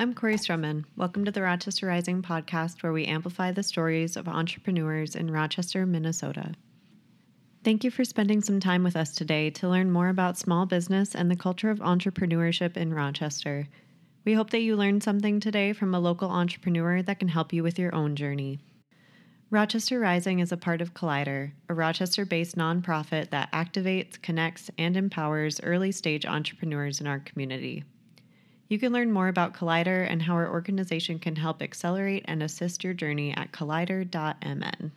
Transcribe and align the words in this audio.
I'm 0.00 0.14
Corey 0.14 0.36
Strumman. 0.36 0.86
Welcome 0.96 1.26
to 1.26 1.30
the 1.30 1.42
Rochester 1.42 1.86
Rising 1.86 2.22
podcast, 2.22 2.82
where 2.82 2.90
we 2.90 3.04
amplify 3.04 3.52
the 3.52 3.62
stories 3.62 4.16
of 4.16 4.28
entrepreneurs 4.28 5.14
in 5.14 5.30
Rochester, 5.30 5.84
Minnesota. 5.84 6.54
Thank 7.64 7.84
you 7.84 7.90
for 7.90 8.06
spending 8.06 8.40
some 8.40 8.60
time 8.60 8.82
with 8.82 8.96
us 8.96 9.12
today 9.12 9.50
to 9.50 9.68
learn 9.68 9.90
more 9.90 10.08
about 10.08 10.38
small 10.38 10.64
business 10.64 11.14
and 11.14 11.30
the 11.30 11.36
culture 11.36 11.68
of 11.68 11.80
entrepreneurship 11.80 12.78
in 12.78 12.94
Rochester. 12.94 13.68
We 14.24 14.32
hope 14.32 14.48
that 14.52 14.62
you 14.62 14.74
learned 14.74 15.02
something 15.02 15.38
today 15.38 15.74
from 15.74 15.94
a 15.94 16.00
local 16.00 16.30
entrepreneur 16.30 17.02
that 17.02 17.18
can 17.18 17.28
help 17.28 17.52
you 17.52 17.62
with 17.62 17.78
your 17.78 17.94
own 17.94 18.16
journey. 18.16 18.58
Rochester 19.50 20.00
Rising 20.00 20.38
is 20.38 20.50
a 20.50 20.56
part 20.56 20.80
of 20.80 20.94
Collider, 20.94 21.52
a 21.68 21.74
Rochester 21.74 22.24
based 22.24 22.56
nonprofit 22.56 23.28
that 23.28 23.52
activates, 23.52 24.18
connects, 24.22 24.70
and 24.78 24.96
empowers 24.96 25.60
early 25.62 25.92
stage 25.92 26.24
entrepreneurs 26.24 27.02
in 27.02 27.06
our 27.06 27.18
community. 27.18 27.84
You 28.70 28.78
can 28.78 28.92
learn 28.92 29.10
more 29.10 29.26
about 29.26 29.52
Collider 29.52 30.08
and 30.08 30.22
how 30.22 30.34
our 30.34 30.48
organization 30.48 31.18
can 31.18 31.34
help 31.34 31.60
accelerate 31.60 32.24
and 32.28 32.40
assist 32.40 32.84
your 32.84 32.94
journey 32.94 33.36
at 33.36 33.50
collider.mn. 33.50 34.92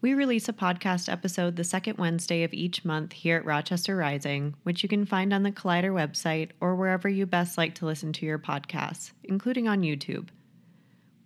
We 0.00 0.14
release 0.14 0.48
a 0.48 0.52
podcast 0.52 1.08
episode 1.08 1.54
the 1.54 1.62
second 1.62 1.98
Wednesday 1.98 2.42
of 2.42 2.52
each 2.52 2.84
month 2.84 3.12
here 3.12 3.36
at 3.36 3.44
Rochester 3.44 3.94
Rising, 3.94 4.56
which 4.64 4.82
you 4.82 4.88
can 4.88 5.06
find 5.06 5.32
on 5.32 5.44
the 5.44 5.52
Collider 5.52 5.92
website 5.92 6.50
or 6.60 6.74
wherever 6.74 7.08
you 7.08 7.24
best 7.24 7.56
like 7.56 7.76
to 7.76 7.86
listen 7.86 8.12
to 8.14 8.26
your 8.26 8.40
podcasts, 8.40 9.12
including 9.22 9.68
on 9.68 9.82
YouTube. 9.82 10.26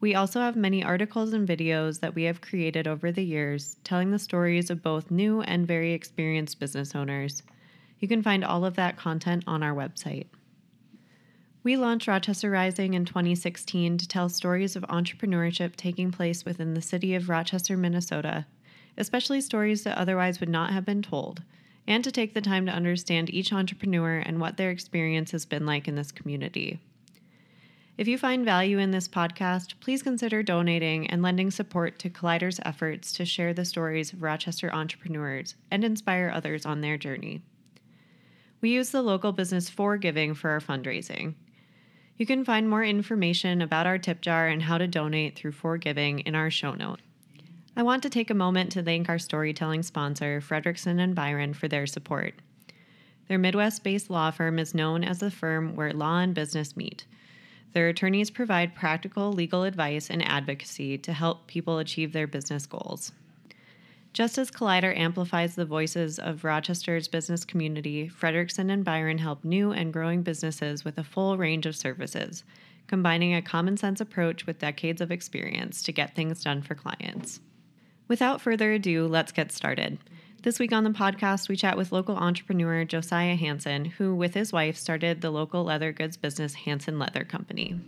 We 0.01 0.15
also 0.15 0.41
have 0.41 0.57
many 0.57 0.85
articles 0.85 1.33
and 1.33 1.49
videos 1.49 2.01
that 2.01 2.15
we 2.15 2.25
have 2.25 2.43
created 2.43 2.87
over 2.87 3.11
the 3.11 3.25
years 3.25 3.79
telling 3.83 4.11
the 4.11 4.19
stories 4.19 4.69
of 4.69 4.83
both 4.83 5.11
new 5.11 5.41
and 5.41 5.67
very 5.67 5.95
experienced 5.95 6.61
business 6.61 6.95
owners. 6.95 7.43
You 7.99 8.09
can 8.09 8.23
find 8.23 8.45
all 8.45 8.67
of 8.67 8.77
that 8.77 8.99
content 8.99 9.45
on 9.47 9.63
our 9.63 9.73
website. 9.73 10.27
We 11.65 11.79
launched 11.79 12.09
Rochester 12.09 12.51
Rising 12.51 12.93
in 12.93 13.07
2016 13.07 13.97
to 13.97 14.07
tell 14.07 14.29
stories 14.29 14.77
of 14.77 14.83
entrepreneurship 14.83 15.77
taking 15.77 16.13
place 16.13 16.45
within 16.45 16.75
the 16.75 16.83
city 16.83 17.15
of 17.15 17.31
Rochester, 17.31 17.75
Minnesota, 17.75 18.45
especially 18.99 19.41
stories 19.41 19.83
that 19.85 19.97
otherwise 19.97 20.41
would 20.41 20.51
not 20.51 20.75
have 20.75 20.85
been 20.85 21.01
told, 21.01 21.43
and 21.89 22.05
to 22.05 22.13
take 22.13 22.35
the 22.35 22.43
time 22.43 22.67
to 22.67 22.73
understand 22.73 23.33
each 23.33 23.51
entrepreneur 23.51 24.19
and 24.19 24.43
what 24.43 24.59
their 24.59 24.69
experience 24.71 25.31
has 25.31 25.47
been 25.47 25.65
like 25.65 25.89
in 25.89 25.95
this 25.95 26.13
community. 26.13 26.81
If 27.97 28.09
you 28.09 28.19
find 28.19 28.45
value 28.45 28.79
in 28.79 28.91
this 28.91 29.09
podcast, 29.09 29.81
please 29.81 30.03
consider 30.03 30.43
donating 30.43 31.07
and 31.07 31.23
lending 31.23 31.51
support 31.51 31.99
to 32.01 32.11
Collider's 32.11 32.61
efforts 32.63 33.11
to 33.15 33.25
share 33.25 33.55
the 33.55 33.65
stories 33.65 34.13
of 34.13 34.23
Rochester 34.23 34.71
entrepreneurs 34.71 35.55
and 35.71 35.83
inspire 35.83 36.31
others 36.31 36.67
on 36.67 36.83
their 36.83 36.99
journey. 36.99 37.41
We 38.61 38.69
use 38.69 38.91
the 38.91 39.01
local 39.01 39.33
business 39.33 39.71
For 39.71 39.97
Giving 39.97 40.35
for 40.35 40.51
our 40.51 40.61
fundraising. 40.61 41.37
You 42.17 42.27
can 42.27 42.45
find 42.45 42.71
more 42.71 42.85
information 42.85 43.61
about 43.61 43.87
our 43.87 43.99
tip 43.99 44.21
jar 44.21 44.47
and 44.47 44.63
how 44.63 44.79
to 44.79 44.87
donate 44.87 45.37
through 45.37 45.53
Forgiving 45.53 46.21
in 46.21 46.37
our 46.37 46.49
show 46.49 46.75
note. 46.75 47.01
I 47.77 47.83
want 47.83 48.05
to 48.05 48.11
take 48.11 48.31
a 48.31 48.35
moment 48.35 48.71
to 48.73 48.85
thank 48.85 49.09
our 49.09 49.19
storytelling 49.19 49.83
sponsor, 49.83 50.41
Fredrikson 50.41 51.01
and 51.01 51.17
Byron, 51.17 51.55
for 51.55 51.67
their 51.67 51.87
support. 51.87 52.35
Their 53.27 53.39
Midwest 53.39 53.83
based 53.83 54.11
law 54.11 54.31
firm 54.31 54.61
is 54.61 54.75
known 54.75 55.03
as 55.03 55.19
the 55.19 55.31
firm 55.31 55.75
where 55.75 55.93
law 55.93 56.21
and 56.21 56.35
business 56.35 56.77
meet. 56.77 57.05
Their 57.73 57.89
attorneys 57.89 58.31
provide 58.31 58.77
practical 58.77 59.33
legal 59.33 59.65
advice 59.65 60.09
and 60.09 60.25
advocacy 60.25 60.99
to 60.99 61.13
help 61.13 61.49
people 61.49 61.81
achieve 61.81 62.13
their 62.13 62.29
business 62.29 62.65
goals. 62.67 63.11
Just 64.15 64.39
as 64.39 64.49
Collider 64.49 64.97
amplifies 64.97 65.57
the 65.57 65.65
voices 65.65 66.21
of 66.21 66.45
Rochester's 66.45 67.09
business 67.09 67.45
community, 67.45 68.09
Fredrikson 68.09 68.71
and 68.71 68.85
Byron 68.85 69.19
help 69.19 69.45
new 69.45 69.73
and 69.73 69.93
growing 69.93 70.23
businesses 70.23 70.85
with 70.85 70.99
a 70.99 71.03
full 71.03 71.37
range 71.37 71.67
of 71.67 71.75
services, 71.75 72.45
combining 72.87 73.35
a 73.35 73.43
common 73.43 73.77
sense 73.77 74.01
approach 74.01 74.47
with 74.47 74.61
decades 74.61 75.01
of 75.01 75.11
experience 75.11 75.83
to 75.83 75.91
get 75.91 76.15
things 76.15 76.45
done 76.45 76.63
for 76.63 76.77
clients. 76.77 77.41
Without 78.07 78.41
further 78.41 78.71
ado, 78.73 79.09
let's 79.09 79.33
get 79.33 79.51
started. 79.51 79.99
This 80.43 80.61
week 80.61 80.73
on 80.73 80.85
the 80.85 80.91
podcast, 80.91 81.49
we 81.49 81.57
chat 81.57 81.77
with 81.77 81.91
local 81.91 82.17
entrepreneur 82.17 82.85
Josiah 82.85 83.35
Hanson, 83.35 83.85
who, 83.85 84.15
with 84.15 84.35
his 84.35 84.53
wife, 84.53 84.77
started 84.77 85.23
the 85.23 85.33
local 85.33 85.65
leather 85.65 85.91
goods 85.91 86.17
business 86.17 86.55
Hanson 86.55 87.01
Leather 87.01 87.25
Company. 87.25 87.81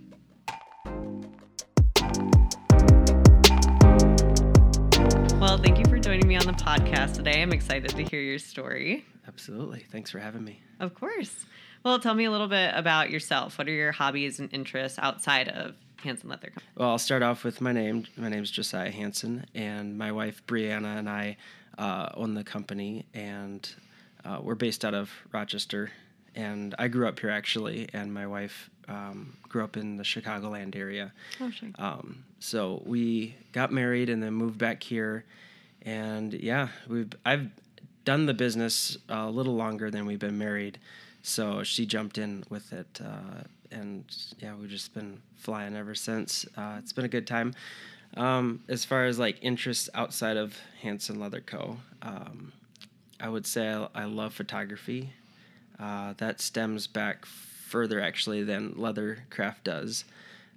Well, 5.39 5.57
thank 5.59 5.77
you 5.77 5.86
for 5.97 6.03
joining 6.03 6.27
me 6.27 6.35
on 6.35 6.45
the 6.45 6.51
podcast 6.51 7.15
today. 7.15 7.41
I'm 7.41 7.51
excited 7.51 7.89
to 7.89 8.03
hear 8.03 8.21
your 8.21 8.37
story. 8.37 9.03
Absolutely. 9.27 9.83
Thanks 9.91 10.11
for 10.11 10.19
having 10.19 10.43
me. 10.43 10.61
Of 10.79 10.93
course. 10.93 11.45
Well, 11.83 11.97
tell 11.97 12.13
me 12.13 12.25
a 12.25 12.31
little 12.31 12.47
bit 12.47 12.71
about 12.75 13.09
yourself. 13.09 13.57
What 13.57 13.67
are 13.67 13.71
your 13.71 13.91
hobbies 13.91 14.39
and 14.39 14.53
interests 14.53 14.99
outside 15.01 15.49
of 15.49 15.73
Hanson 16.03 16.29
Leather 16.29 16.49
Company? 16.49 16.65
Well, 16.75 16.89
I'll 16.89 16.99
start 16.99 17.23
off 17.23 17.43
with 17.43 17.61
my 17.61 17.71
name. 17.71 18.05
My 18.15 18.29
name 18.29 18.43
is 18.43 18.51
Josiah 18.51 18.91
Hanson, 18.91 19.47
and 19.55 19.97
my 19.97 20.11
wife 20.11 20.43
Brianna 20.45 20.99
and 20.99 21.09
I 21.09 21.37
uh, 21.79 22.09
own 22.13 22.35
the 22.35 22.43
company, 22.43 23.07
and 23.15 23.67
uh, 24.23 24.37
we're 24.39 24.55
based 24.55 24.85
out 24.85 24.93
of 24.93 25.09
Rochester. 25.31 25.89
And 26.35 26.75
I 26.77 26.89
grew 26.89 27.07
up 27.07 27.19
here 27.19 27.31
actually, 27.31 27.89
and 27.93 28.13
my 28.13 28.27
wife 28.27 28.69
um, 28.87 29.35
grew 29.49 29.63
up 29.63 29.75
in 29.77 29.97
the 29.97 30.03
Chicagoland 30.03 30.75
area. 30.75 31.11
Oh, 31.41 31.49
sure. 31.49 31.69
Um, 31.79 32.23
so 32.39 32.83
we 32.85 33.35
got 33.51 33.71
married 33.71 34.09
and 34.09 34.21
then 34.21 34.33
moved 34.33 34.59
back 34.59 34.83
here, 34.83 35.25
and 35.81 36.33
yeah, 36.33 36.69
we've 36.87 37.11
I've 37.25 37.49
done 38.05 38.25
the 38.25 38.33
business 38.33 38.97
a 39.09 39.29
little 39.29 39.55
longer 39.55 39.91
than 39.91 40.05
we've 40.05 40.19
been 40.19 40.37
married, 40.37 40.79
so 41.21 41.63
she 41.63 41.85
jumped 41.85 42.17
in 42.17 42.43
with 42.49 42.73
it, 42.73 43.01
uh, 43.03 43.43
and 43.71 44.03
yeah, 44.39 44.53
we've 44.55 44.69
just 44.69 44.93
been 44.93 45.21
flying 45.35 45.75
ever 45.75 45.95
since. 45.95 46.45
Uh, 46.55 46.75
it's 46.79 46.93
been 46.93 47.05
a 47.05 47.09
good 47.09 47.27
time. 47.27 47.53
Um, 48.15 48.61
as 48.67 48.85
far 48.85 49.05
as 49.05 49.19
like 49.19 49.37
interests 49.41 49.89
outside 49.93 50.37
of 50.37 50.57
Hanson 50.81 51.19
Leather 51.19 51.41
Co., 51.41 51.77
um, 52.01 52.53
I 53.19 53.29
would 53.29 53.45
say 53.45 53.69
I, 53.69 53.87
I 53.93 54.05
love 54.05 54.33
photography. 54.33 55.11
Uh, 55.79 56.13
that 56.17 56.41
stems 56.41 56.87
back 56.87 57.25
further 57.25 57.99
actually 57.99 58.43
than 58.43 58.73
Leathercraft 58.73 59.63
does. 59.63 60.05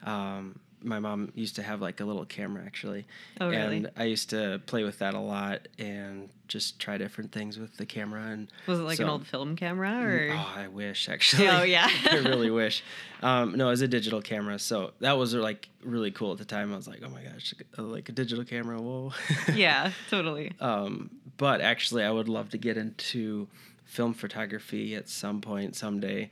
Um, 0.04 0.58
my 0.82 0.98
mom 0.98 1.32
used 1.34 1.56
to 1.56 1.62
have 1.62 1.80
like 1.80 2.00
a 2.00 2.04
little 2.04 2.24
camera 2.24 2.62
actually. 2.64 3.06
Oh, 3.40 3.50
really? 3.50 3.78
And 3.78 3.90
I 3.96 4.04
used 4.04 4.30
to 4.30 4.60
play 4.66 4.84
with 4.84 4.98
that 5.00 5.14
a 5.14 5.20
lot 5.20 5.68
and 5.78 6.28
just 6.48 6.78
try 6.80 6.98
different 6.98 7.32
things 7.32 7.58
with 7.58 7.76
the 7.76 7.86
camera. 7.86 8.22
And 8.22 8.48
Was 8.66 8.80
it 8.80 8.82
like 8.82 8.98
an 8.98 9.08
old 9.08 9.26
film 9.26 9.56
camera 9.56 10.02
or? 10.02 10.30
Oh, 10.32 10.52
I 10.56 10.68
wish 10.68 11.08
actually. 11.08 11.48
Oh, 11.48 11.62
yeah. 11.76 11.88
I 12.10 12.16
really 12.16 12.50
wish. 12.50 12.82
Um, 13.22 13.52
no, 13.56 13.68
it 13.68 13.70
was 13.70 13.82
a 13.82 13.88
digital 13.88 14.22
camera, 14.22 14.58
so 14.58 14.92
that 15.00 15.16
was 15.18 15.34
like 15.34 15.68
really 15.84 16.10
cool 16.10 16.32
at 16.32 16.38
the 16.38 16.44
time. 16.44 16.72
I 16.72 16.76
was 16.76 16.88
like, 16.88 17.00
oh 17.04 17.10
my 17.10 17.22
gosh, 17.22 17.54
like 17.76 18.08
a 18.08 18.12
digital 18.12 18.44
camera, 18.44 18.80
whoa. 18.80 19.12
yeah, 19.54 19.92
totally. 20.08 20.52
Um, 20.60 21.10
but 21.36 21.60
actually, 21.60 22.04
I 22.04 22.10
would 22.10 22.28
love 22.28 22.50
to 22.50 22.58
get 22.58 22.76
into 22.76 23.48
film 23.84 24.14
photography 24.14 24.94
at 24.94 25.08
some 25.08 25.40
point 25.40 25.76
someday. 25.76 26.30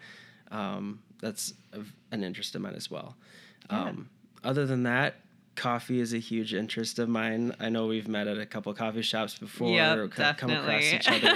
Um, 0.51 1.01
that's 1.21 1.55
an 2.13 2.25
interest 2.25 2.55
of 2.55 2.63
mine 2.63 2.75
as 2.75 2.91
well. 2.91 3.17
Yeah. 3.71 3.85
Um, 3.85 4.09
other 4.44 4.66
than 4.66 4.82
that, 4.84 5.16
coffee 5.56 6.00
is 6.00 6.12
a 6.15 6.19
huge 6.19 6.54
interest 6.54 6.99
of 6.99 7.09
mine. 7.09 7.54
I 7.59 7.69
know 7.69 7.87
we've 7.87 8.09
met 8.09 8.26
at 8.28 8.38
a 8.38 8.47
couple 8.47 8.72
coffee 8.75 9.03
shops 9.03 9.38
before 9.38 9.71
Yep, 9.71 9.99
or 9.99 10.09
co- 10.09 10.32
come 10.37 10.50
across 10.50 10.82
each 10.82 11.09
other. 11.09 11.34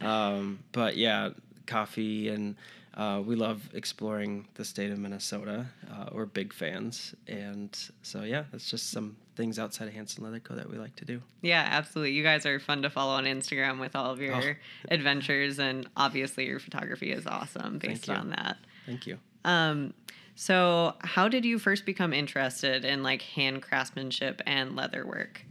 um, 0.06 0.60
but 0.72 0.96
yeah, 0.96 1.30
coffee 1.66 2.28
and 2.28 2.56
uh, 2.94 3.22
we 3.24 3.36
love 3.36 3.68
exploring 3.74 4.46
the 4.54 4.64
state 4.64 4.90
of 4.90 4.98
Minnesota. 4.98 5.66
Uh, 5.90 6.06
we're 6.12 6.26
big 6.26 6.52
fans, 6.52 7.14
and 7.26 7.76
so 8.02 8.22
yeah, 8.22 8.44
that's 8.50 8.68
just 8.70 8.90
some 8.90 9.16
things 9.36 9.56
outside 9.58 9.86
of 9.86 9.94
Hanson 9.94 10.24
Leather 10.24 10.40
Co. 10.40 10.56
that 10.56 10.68
we 10.68 10.78
like 10.78 10.96
to 10.96 11.04
do. 11.04 11.22
Yeah, 11.42 11.64
absolutely. 11.70 12.12
You 12.12 12.24
guys 12.24 12.44
are 12.44 12.58
fun 12.58 12.82
to 12.82 12.90
follow 12.90 13.12
on 13.12 13.24
Instagram 13.24 13.78
with 13.78 13.94
all 13.94 14.10
of 14.10 14.20
your 14.20 14.34
Oh. 14.34 14.54
adventures, 14.90 15.58
and 15.60 15.88
obviously 15.96 16.46
your 16.46 16.58
photography 16.58 17.12
is 17.12 17.24
awesome 17.26 17.78
based 17.78 18.08
on 18.10 18.30
that. 18.30 18.56
Thank 18.86 19.06
you. 19.06 19.18
Um, 19.44 19.94
so, 20.40 20.94
how 21.00 21.26
did 21.26 21.44
you 21.44 21.58
first 21.58 21.84
become 21.84 22.12
interested 22.12 22.84
in 22.84 23.02
like 23.02 23.22
hand 23.22 23.60
craftsmanship 23.60 24.40
and 24.46 24.76
leather 24.76 25.04
work? 25.04 25.42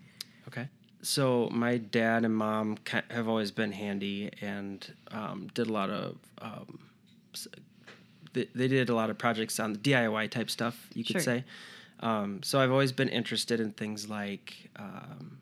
Okay. 0.47 0.69
So 1.01 1.49
my 1.51 1.75
dad 1.75 2.23
and 2.23 2.33
mom 2.33 2.77
have 3.09 3.27
always 3.27 3.51
been 3.51 3.73
handy 3.73 4.31
and 4.39 4.89
um, 5.11 5.49
did 5.53 5.67
a 5.67 5.73
lot 5.73 5.89
of. 5.89 6.15
Um, 6.41 6.79
they, 8.31 8.47
they 8.55 8.69
did 8.69 8.87
a 8.87 8.95
lot 8.95 9.09
of 9.09 9.17
projects 9.17 9.59
on 9.59 9.73
the 9.73 9.79
DIY 9.79 10.31
type 10.31 10.49
stuff, 10.49 10.87
you 10.93 11.03
could 11.03 11.15
Sure. 11.15 11.21
say. 11.21 11.43
Um, 11.99 12.41
so 12.41 12.61
I've 12.61 12.71
always 12.71 12.93
been 12.93 13.09
interested 13.09 13.59
in 13.59 13.73
things 13.73 14.07
like 14.09 14.69
um, 14.77 15.39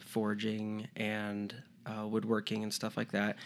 forging 0.00 0.88
and 0.96 1.54
uh, 1.86 2.08
woodworking 2.08 2.64
and 2.64 2.74
stuff 2.74 2.96
like 2.96 3.12
that. 3.12 3.36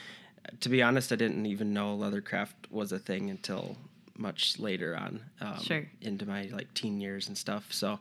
To 0.61 0.71
be 0.71 0.83
honest, 0.83 1.13
I 1.13 1.17
didn't 1.17 1.45
even 1.45 1.75
know 1.75 1.99
leathercraft 1.99 2.71
was 2.71 2.93
a 2.93 2.99
thing 2.99 3.29
until 3.29 3.77
much 4.17 4.59
later 4.59 4.97
on 4.97 5.21
um, 5.41 5.61
Sure. 5.63 5.87
into 6.01 6.27
my 6.27 6.45
like 6.53 6.73
teen 6.75 7.01
years 7.01 7.29
and 7.29 7.37
stuff. 7.37 7.73
So, 7.73 7.99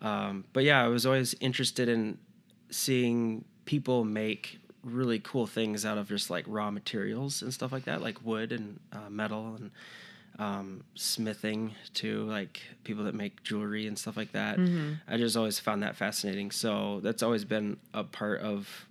um, 0.00 0.44
but 0.52 0.64
yeah, 0.64 0.82
I 0.82 0.88
was 0.88 1.06
always 1.06 1.34
interested 1.40 1.88
in 1.88 2.18
seeing 2.70 3.44
people 3.64 4.04
make 4.04 4.58
really 4.82 5.18
cool 5.20 5.46
things 5.46 5.86
out 5.86 5.96
of 5.98 6.08
just 6.08 6.30
like 6.30 6.44
raw 6.46 6.70
materials 6.70 7.42
and 7.42 7.52
stuff 7.52 7.72
like 7.72 7.84
that, 7.84 8.02
like 8.02 8.24
wood 8.24 8.52
and 8.52 8.80
uh, 8.92 9.08
metal 9.08 9.56
and 9.56 9.70
um, 10.38 10.84
smithing 10.94 11.74
too, 11.94 12.24
like 12.24 12.60
people 12.82 13.04
that 13.04 13.14
make 13.14 13.42
jewelry 13.42 13.86
and 13.86 13.98
stuff 13.98 14.16
like 14.16 14.32
that. 14.32 14.58
Mm-hmm. 14.58 14.94
I 15.08 15.16
just 15.16 15.36
always 15.36 15.58
found 15.58 15.82
that 15.82 15.96
fascinating. 15.96 16.50
So 16.50 17.00
that's 17.02 17.22
always 17.22 17.44
been 17.44 17.78
a 17.94 18.04
part 18.04 18.40
of 18.40 18.86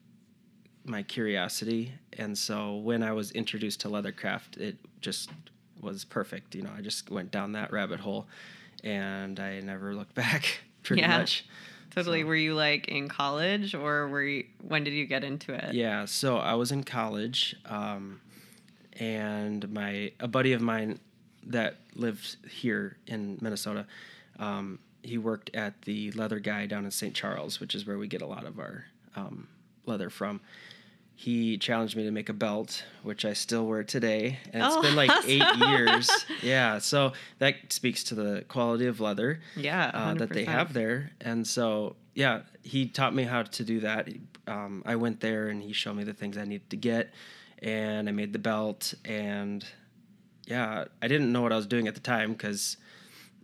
my 0.85 1.03
curiosity. 1.03 1.91
And 2.17 2.37
so 2.37 2.75
when 2.77 3.03
I 3.03 3.11
was 3.11 3.31
introduced 3.31 3.81
to 3.81 3.89
leathercraft, 3.89 4.57
it 4.57 4.77
just 5.01 5.29
was 5.83 6.05
perfect. 6.05 6.55
You 6.55 6.63
know, 6.63 6.71
I 6.75 6.81
just 6.81 7.11
went 7.11 7.31
down 7.31 7.51
that 7.53 7.71
rabbit 7.71 7.99
hole 7.99 8.25
and 8.83 9.39
I 9.39 9.59
never 9.59 9.93
looked 9.93 10.15
back 10.23 10.61
pretty 10.83 11.01
Yeah. 11.01 11.17
much. 11.19 11.45
Totally. 11.91 12.21
So- 12.21 12.27
Were 12.27 12.35
you 12.35 12.55
like 12.55 12.87
in 12.87 13.07
college 13.07 13.75
or 13.75 14.07
were 14.07 14.23
you, 14.23 14.45
when 14.61 14.83
did 14.83 14.93
you 14.93 15.05
get 15.05 15.23
into 15.23 15.53
it? 15.53 15.75
Yeah, 15.75 16.05
so 16.05 16.37
I 16.37 16.55
was 16.55 16.71
in 16.71 16.83
college, 16.83 17.55
um, 17.65 18.19
and 18.99 19.69
my 19.71 20.11
a 20.19 20.27
buddy 20.27 20.53
of 20.53 20.61
mine 20.61 20.99
that 21.47 21.75
lived 21.95 22.37
here 22.49 22.97
in 23.07 23.37
Minnesota, 23.41 23.85
um, 24.39 24.79
he 25.01 25.17
worked 25.17 25.49
at 25.53 25.81
the 25.83 26.11
Leather 26.11 26.39
Guy 26.39 26.65
down 26.67 26.85
in 26.85 26.91
St. 26.91 27.13
Charles, 27.13 27.59
which 27.59 27.75
is 27.75 27.85
where 27.85 27.97
we 27.97 28.07
get 28.07 28.21
a 28.21 28.25
lot 28.25 28.45
of 28.45 28.59
our 28.59 28.85
um, 29.15 29.47
leather 29.85 30.09
from. 30.09 30.39
He 31.15 31.57
challenged 31.57 31.95
me 31.95 32.03
to 32.03 32.11
make 32.11 32.27
a 32.29 32.33
belt, 32.33 32.83
which 33.03 33.23
I 33.23 33.33
still 33.33 33.65
wear 33.65 33.83
today, 33.83 34.39
and 34.51 34.63
it's 34.63 34.75
Oh, 34.75 34.81
been 34.81 34.95
like 34.95 35.11
eight 35.25 35.43
years. 35.69 36.09
Yeah, 36.41 36.79
so 36.79 37.13
that 37.39 37.71
speaks 37.71 38.03
to 38.05 38.15
the 38.15 38.43
quality 38.49 38.87
of 38.87 38.99
leather 38.99 39.39
Yeah. 39.55 39.91
uh, 39.93 40.13
that 40.15 40.29
they 40.31 40.43
have 40.45 40.73
there. 40.73 41.11
And 41.21 41.47
so, 41.47 41.95
yeah, 42.13 42.41
he 42.63 42.87
taught 42.87 43.13
me 43.15 43.23
how 43.23 43.43
to 43.43 43.63
do 43.63 43.79
that. 43.81 44.09
Um, 44.47 44.83
I 44.85 44.95
went 44.97 45.21
there 45.21 45.47
and 45.47 45.61
he 45.61 45.71
showed 45.71 45.95
me 45.95 46.03
the 46.03 46.13
things 46.13 46.37
I 46.37 46.43
needed 46.45 46.69
to 46.71 46.77
get, 46.77 47.13
and 47.59 48.09
I 48.09 48.11
made 48.11 48.33
the 48.33 48.39
belt. 48.39 48.93
And 49.05 49.63
yeah, 50.45 50.85
I 51.01 51.07
didn't 51.07 51.31
know 51.31 51.41
what 51.41 51.53
I 51.53 51.55
was 51.55 51.67
doing 51.67 51.87
at 51.87 51.93
the 51.93 52.01
time 52.01 52.33
because 52.33 52.75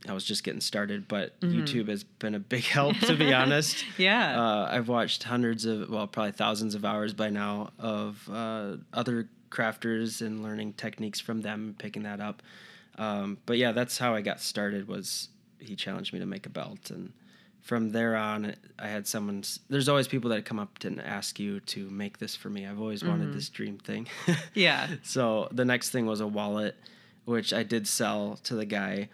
I 0.08 0.14
was 0.14 0.24
just 0.24 0.44
getting 0.44 0.62
started. 0.62 1.08
But 1.08 1.40
Mm-hmm. 1.42 1.60
YouTube 1.60 1.88
has 1.90 2.04
been 2.04 2.36
a 2.36 2.40
big 2.40 2.64
help, 2.78 2.98
to 3.00 3.16
be 3.16 3.34
honest. 3.34 3.84
Yeah. 3.98 4.40
Uh, 4.42 4.70
I've 4.72 4.88
watched 4.88 5.24
hundreds 5.24 5.66
of, 5.66 5.90
well, 5.90 6.08
probably 6.08 6.32
thousands 6.32 6.76
of 6.76 6.86
hours 6.86 7.14
by 7.14 7.30
now 7.30 7.72
of 7.80 8.28
uh, 8.32 8.78
other 8.94 9.30
crafters 9.50 10.22
and 10.26 10.44
learning 10.44 10.74
techniques 10.74 11.20
from 11.20 11.42
them, 11.42 11.76
picking 11.80 12.04
that 12.04 12.20
up. 12.22 12.42
Um, 12.98 13.38
but 13.46 13.58
yeah, 13.58 13.72
that's 13.72 13.98
how 13.98 14.14
I 14.16 14.22
got 14.22 14.40
started. 14.42 14.88
Was 14.88 15.30
he 15.60 15.76
challenged 15.76 16.14
me 16.14 16.20
to 16.20 16.26
make 16.26 16.46
a 16.46 16.50
belt, 16.50 16.90
and 16.92 17.14
from 17.62 17.92
there 17.92 18.16
on, 18.16 18.56
I 18.78 18.88
had 18.88 19.08
someone. 19.08 19.44
There's 19.70 19.88
always 19.90 20.08
people 20.08 20.30
that 20.32 20.46
come 20.46 20.60
up 20.60 20.84
and 20.84 21.02
ask 21.02 21.40
you 21.40 21.60
to 21.62 21.90
make 21.90 22.18
this 22.20 22.36
for 22.36 22.50
me. 22.50 22.66
I've 22.68 22.80
always 22.80 23.04
wanted 23.04 23.34
this 23.34 23.50
dream 23.50 23.78
thing. 23.78 24.08
yeah. 24.54 24.88
So 25.04 25.48
the 25.52 25.66
next 25.66 25.90
thing 25.92 26.06
was 26.06 26.20
a 26.20 26.28
wallet, 26.28 26.76
which 27.26 27.54
I 27.54 27.64
did 27.64 27.88
sell 27.88 28.38
to 28.44 28.56
the 28.56 28.66
guy, 28.66 29.10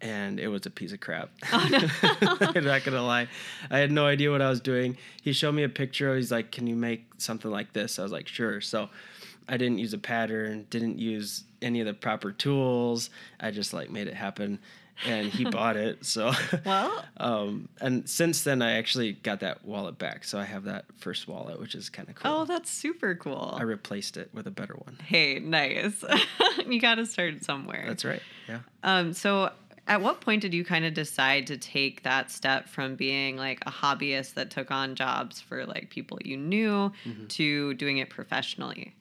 and 0.00 0.38
it 0.38 0.48
was 0.48 0.66
a 0.66 0.70
piece 0.70 0.92
of 0.92 1.00
crap. 1.00 1.30
I'm 1.52 2.64
not 2.64 2.84
gonna 2.84 3.02
lie, 3.02 3.28
I 3.70 3.78
had 3.78 3.90
no 3.90 4.06
idea 4.06 4.30
what 4.30 4.42
I 4.42 4.48
was 4.48 4.60
doing. 4.60 4.96
He 5.22 5.32
showed 5.32 5.52
me 5.52 5.62
a 5.64 5.68
picture. 5.68 6.14
He's 6.16 6.30
like, 6.32 6.50
"Can 6.52 6.66
you 6.66 6.76
make 6.76 7.04
something 7.18 7.50
like 7.50 7.72
this?" 7.72 7.98
I 7.98 8.02
was 8.02 8.12
like, 8.12 8.28
"Sure." 8.28 8.60
So 8.60 8.88
I 9.48 9.56
didn't 9.56 9.78
use 9.78 9.92
a 9.94 9.98
pattern, 9.98 10.66
didn't 10.70 10.98
use 10.98 11.44
any 11.62 11.80
of 11.80 11.86
the 11.86 11.94
proper 11.94 12.32
tools. 12.32 13.10
I 13.40 13.50
just 13.50 13.72
like 13.72 13.90
made 13.90 14.06
it 14.06 14.14
happen, 14.14 14.58
and 15.06 15.28
he 15.28 15.44
bought 15.50 15.76
it. 15.76 16.04
So 16.04 16.32
Well, 16.64 17.04
um, 17.16 17.68
and 17.80 18.08
since 18.08 18.42
then, 18.42 18.60
I 18.62 18.72
actually 18.72 19.12
got 19.14 19.40
that 19.40 19.64
wallet 19.64 19.98
back. 19.98 20.24
So 20.24 20.38
I 20.38 20.44
have 20.44 20.64
that 20.64 20.84
first 20.98 21.26
wallet, 21.28 21.58
which 21.60 21.74
is 21.74 21.88
kind 21.88 22.08
of 22.08 22.14
cool. 22.14 22.30
oh, 22.30 22.44
that's 22.44 22.70
super 22.70 23.14
cool. 23.14 23.56
I 23.58 23.62
replaced 23.62 24.16
it 24.16 24.28
with 24.34 24.46
a 24.46 24.50
better 24.50 24.74
one. 24.74 24.98
hey, 25.04 25.38
nice. 25.40 26.04
you 26.66 26.78
got 26.80 26.96
to 26.96 27.06
start 27.06 27.42
somewhere. 27.42 27.84
That's 27.88 28.04
right. 28.04 28.22
Yeah. 28.48 28.60
Um, 28.82 29.12
so 29.14 29.50
at 29.88 30.00
what 30.02 30.20
point 30.20 30.42
did 30.42 30.52
you 30.54 30.64
kind 30.64 30.84
of 30.84 30.94
decide 30.94 31.46
to 31.48 31.56
take 31.56 32.02
that 32.02 32.30
step 32.30 32.68
from 32.68 32.94
being 32.94 33.36
like 33.36 33.60
a 33.66 33.70
hobbyist 33.70 34.34
that 34.34 34.50
took 34.50 34.70
on 34.70 34.94
jobs 34.94 35.40
for 35.40 35.64
like 35.66 35.90
people 35.90 36.18
you 36.24 36.36
knew 36.36 36.92
Mm-hmm. 37.04 37.26
to 37.26 37.74
doing 37.74 37.98
it 37.98 38.10
professionally? 38.10 38.94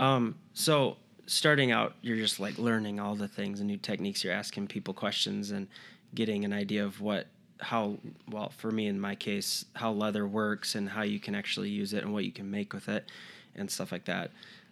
Um, 0.00 0.36
so 0.54 0.96
starting 1.26 1.70
out, 1.72 1.94
you're 2.02 2.16
just 2.16 2.40
like 2.40 2.58
learning 2.58 2.98
all 3.00 3.14
the 3.14 3.28
things 3.28 3.60
and 3.60 3.66
new 3.68 3.76
techniques. 3.76 4.24
You're 4.24 4.32
asking 4.32 4.68
people 4.68 4.94
questions 4.94 5.50
and 5.50 5.66
getting 6.14 6.44
an 6.44 6.52
idea 6.52 6.84
of 6.84 7.00
what, 7.00 7.26
how, 7.60 7.98
well, 8.30 8.50
for 8.56 8.70
me 8.70 8.86
in 8.86 8.98
my 9.00 9.14
case, 9.14 9.64
how 9.74 9.90
leather 9.92 10.26
works 10.26 10.74
and 10.74 10.88
how 10.88 11.02
you 11.02 11.18
can 11.20 11.34
actually 11.34 11.68
use 11.70 11.92
it 11.92 12.02
and 12.04 12.12
what 12.12 12.24
you 12.24 12.32
can 12.32 12.50
make 12.50 12.72
with 12.72 12.88
it 12.88 13.10
and 13.54 13.70
stuff 13.70 13.92
like 13.92 14.04
that. 14.06 14.30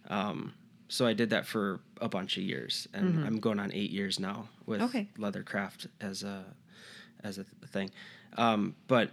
Um, 0.09 0.53
so 0.87 1.05
I 1.05 1.13
did 1.13 1.29
that 1.31 1.45
for 1.45 1.79
a 2.01 2.07
bunch 2.09 2.37
of 2.37 2.43
years, 2.43 2.87
and 2.93 3.25
I'm 3.25 3.39
going 3.39 3.59
on 3.59 3.71
eight 3.73 3.91
years 3.91 4.19
now 4.19 4.49
with 4.65 4.81
Okay. 4.81 5.07
leathercraft 5.17 5.87
as 6.01 6.23
a 6.23 6.43
as 7.23 7.37
a 7.39 7.43
thing. 7.67 7.89
Um, 8.37 8.75
but 8.87 9.11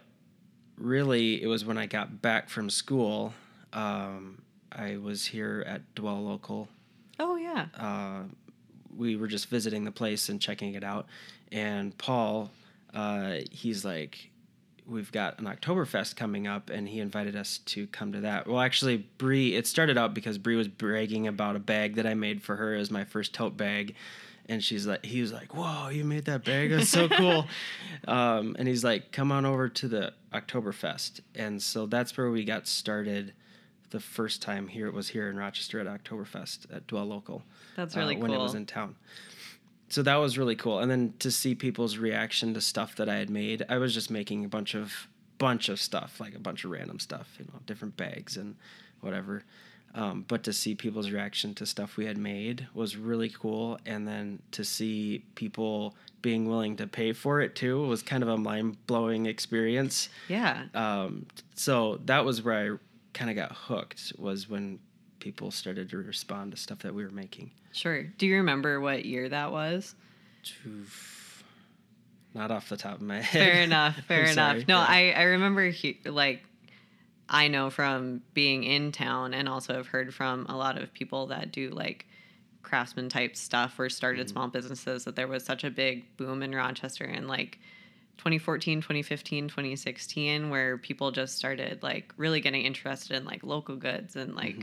really, 0.77 1.43
it 1.43 1.47
was 1.47 1.65
when 1.65 1.79
I 1.79 1.87
got 1.87 2.21
back 2.23 2.49
from 2.51 2.69
school. 2.71 3.33
Um, 3.73 4.43
I 4.71 4.97
was 4.97 5.25
here 5.27 5.65
at 5.67 5.95
Dwell 5.95 6.23
Local. 6.23 6.69
Oh 7.19 7.37
yeah. 7.37 7.67
Uh, 7.79 8.23
we 8.97 9.17
were 9.17 9.29
just 9.29 9.47
visiting 9.49 9.85
the 9.85 9.91
place 9.93 10.29
and 10.29 10.41
checking 10.41 10.75
it 10.75 10.85
out. 10.85 11.07
And 11.51 11.97
Paul, 11.99 12.51
uh, 12.93 13.37
he's 13.51 13.85
like, 13.85 14.31
we've 14.93 15.11
got 15.11 15.39
an 15.39 15.47
Oktoberfest 15.47 16.17
coming 16.17 16.47
up, 16.47 16.71
and 16.71 16.89
he 16.89 17.01
invited 17.01 17.35
us 17.35 17.59
to 17.59 17.87
come 17.89 18.13
to 18.13 18.21
that. 18.21 18.47
Well, 18.47 18.61
actually, 18.61 18.99
Bree, 19.19 19.55
it 19.57 19.67
started 19.67 19.99
out 19.99 20.15
because 20.15 20.39
Bree 20.39 20.57
was 20.57 20.69
bragging 20.69 21.27
about 21.27 21.57
a 21.57 21.59
bag 21.59 21.97
that 21.97 22.07
I 22.07 22.15
made 22.15 22.43
for 22.43 22.57
her 22.57 22.75
as 22.75 22.91
my 22.91 23.05
first 23.05 23.33
tote 23.33 23.57
bag. 23.57 23.95
And 24.47 24.63
she's 24.63 24.87
like, 24.87 25.05
he 25.05 25.21
was 25.21 25.33
like, 25.33 25.55
whoa, 25.55 25.89
you 25.89 26.05
made 26.05 26.25
that 26.27 26.45
bag? 26.45 26.71
That's 26.71 26.89
so 26.89 27.09
cool. 27.09 27.47
um, 28.09 28.57
and 28.59 28.69
he's 28.69 28.85
like, 28.85 29.13
come 29.13 29.33
on 29.33 29.47
over 29.47 29.69
to 29.69 29.89
the 29.89 30.13
Oktoberfest. 30.35 31.21
And 31.35 31.63
so 31.63 31.87
that's 31.87 32.17
where 32.17 32.31
we 32.31 32.45
got 32.45 32.67
started 32.67 33.33
the 33.91 34.01
first 34.01 34.43
time 34.43 34.67
here. 34.67 34.89
It 34.89 34.95
was 34.95 35.09
here 35.09 35.31
in 35.31 35.37
Rochester 35.37 35.79
at 35.79 35.87
Oktoberfest 35.87 36.75
at 36.75 36.87
Dwell 36.89 37.07
Local. 37.07 37.43
That's 37.77 37.97
uh, 37.97 38.01
really 38.01 38.17
when 38.17 38.33
it 38.33 38.39
was 38.39 38.55
in 38.55 38.67
town. 38.67 38.97
So 39.93 40.03
that 40.05 40.17
was 40.17 40.39
really 40.39 40.57
cool. 40.57 40.79
And 40.79 40.91
then 40.91 41.13
to 41.19 41.31
see 41.31 41.55
people's 41.55 41.99
reaction 41.99 42.55
to 42.55 42.63
stuff 42.63 42.97
that 42.97 43.11
I 43.11 43.17
had 43.17 43.29
made, 43.29 43.63
I 43.69 43.77
was 43.77 43.93
just 43.93 44.11
making 44.11 44.43
a 44.43 44.49
bunch 44.49 44.75
of 44.75 45.07
bunch 45.37 45.69
of 45.69 45.79
stuff, 45.79 46.19
like 46.19 46.35
a 46.35 46.39
bunch 46.39 46.65
of 46.65 46.71
random 46.71 46.99
stuff, 46.99 47.29
you 47.39 47.45
know, 47.45 47.61
different 47.67 47.95
bags 47.99 48.39
and 48.39 48.57
whatever. 49.03 49.45
Um, 49.95 50.25
but 50.27 50.45
to 50.45 50.53
see 50.55 50.75
people's 50.75 51.11
reaction 51.11 51.53
to 51.57 51.67
stuff 51.67 51.99
we 51.99 52.07
had 52.07 52.17
made 52.17 52.67
was 52.73 52.97
really 52.97 53.29
cool. 53.29 53.79
And 53.85 54.09
then 54.09 54.41
to 54.53 54.65
see 54.65 55.27
people 55.35 55.95
being 56.23 56.49
willing 56.49 56.77
to 56.77 56.87
pay 56.87 57.13
for 57.13 57.43
it 57.43 57.55
too 57.55 57.87
was 57.87 58.03
kind 58.03 58.23
of 58.23 58.31
a 58.31 58.39
mind 58.39 58.79
blowing 58.87 59.27
experience. 59.27 60.09
Yeah. 60.27 60.69
Um, 60.73 61.27
so 61.55 62.01
that 62.07 62.25
was 62.25 62.41
where 62.41 62.55
I 62.73 62.79
kind 63.13 63.29
of 63.29 63.37
got 63.37 63.53
hooked 63.53 64.15
was 64.17 64.49
when 64.49 64.79
people 65.23 65.51
started 65.51 65.89
to 65.91 65.97
respond 65.97 66.51
to 66.51 66.57
stuff 66.59 66.81
that 66.81 66.93
we 66.95 67.05
were 67.05 67.11
making. 67.11 67.51
Sure. 67.73 68.03
Do 68.03 68.27
you 68.27 68.37
remember 68.37 68.81
what 68.81 69.05
year 69.05 69.29
that 69.29 69.53
was? 69.53 69.95
Not 72.35 72.51
off 72.51 72.69
the 72.69 72.77
top 72.77 72.97
of 72.97 73.03
my 73.03 73.21
head. 73.21 73.31
Fair 73.53 73.63
enough. 73.63 73.97
Fair 74.09 74.23
enough. 74.25 74.35
sorry. 74.35 74.65
No, 74.67 74.79
Yeah. 74.79 74.87
I 74.89 75.13
I 75.17 75.23
remember 75.25 75.69
he, 75.69 75.99
like 76.05 76.43
I 77.29 77.49
know 77.49 77.71
from 77.71 78.23
being 78.35 78.65
in 78.65 78.91
town 78.93 79.35
and 79.35 79.49
also 79.49 79.75
have 79.75 79.87
heard 79.89 80.15
from 80.15 80.47
a 80.49 80.57
lot 80.57 80.77
of 80.77 80.93
people 80.93 81.27
that 81.29 81.53
do 81.53 81.71
like 81.71 82.07
craftsman 82.63 83.09
type 83.09 83.37
stuff 83.37 83.79
or 83.79 83.89
started 83.89 84.27
Mm-hmm. 84.27 84.33
small 84.33 84.49
businesses 84.49 85.05
that 85.05 85.15
there 85.17 85.29
was 85.29 85.45
such 85.45 85.63
a 85.63 85.71
big 85.71 86.17
boom 86.17 86.43
in 86.43 86.55
Rochester 86.55 87.05
in 87.05 87.29
like 87.29 87.59
2014, 88.19 88.81
2015, 88.81 89.49
2016 89.49 90.49
where 90.51 90.79
people 90.79 91.11
just 91.11 91.37
started 91.37 91.83
like 91.83 92.13
really 92.17 92.41
getting 92.41 92.63
interested 92.63 93.17
in 93.17 93.25
like 93.25 93.43
local 93.43 93.77
goods 93.77 94.17
and 94.17 94.35
like 94.35 94.57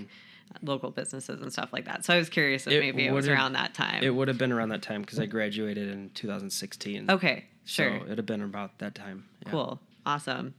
local 0.61 0.91
businesses 0.91 1.41
and 1.41 1.51
stuff 1.51 1.71
like 1.71 1.85
that. 1.85 2.05
So 2.05 2.13
I 2.13 2.17
was 2.17 2.29
curious 2.29 2.67
if. 2.67 2.73
It 2.73 2.79
maybe 2.81 3.05
it 3.05 3.11
was 3.11 3.27
around 3.27 3.53
that 3.53 3.73
time. 3.73 4.03
It 4.03 4.09
would 4.09 4.27
have 4.27 4.37
been 4.37 4.51
around 4.51 4.69
that 4.69 4.81
time 4.81 5.01
because 5.01 5.19
I 5.19 5.25
graduated 5.25 5.89
in 5.89 6.09
2016. 6.15 7.09
okay, 7.09 7.45
sure. 7.65 7.99
So 7.99 8.05
it'd 8.05 8.17
have 8.17 8.25
been 8.25 8.41
about 8.41 8.77
that 8.79 8.95
time. 8.95 9.25
Yeah. 9.45 9.51
Cool. 9.51 9.79
Awesome. 10.05 10.53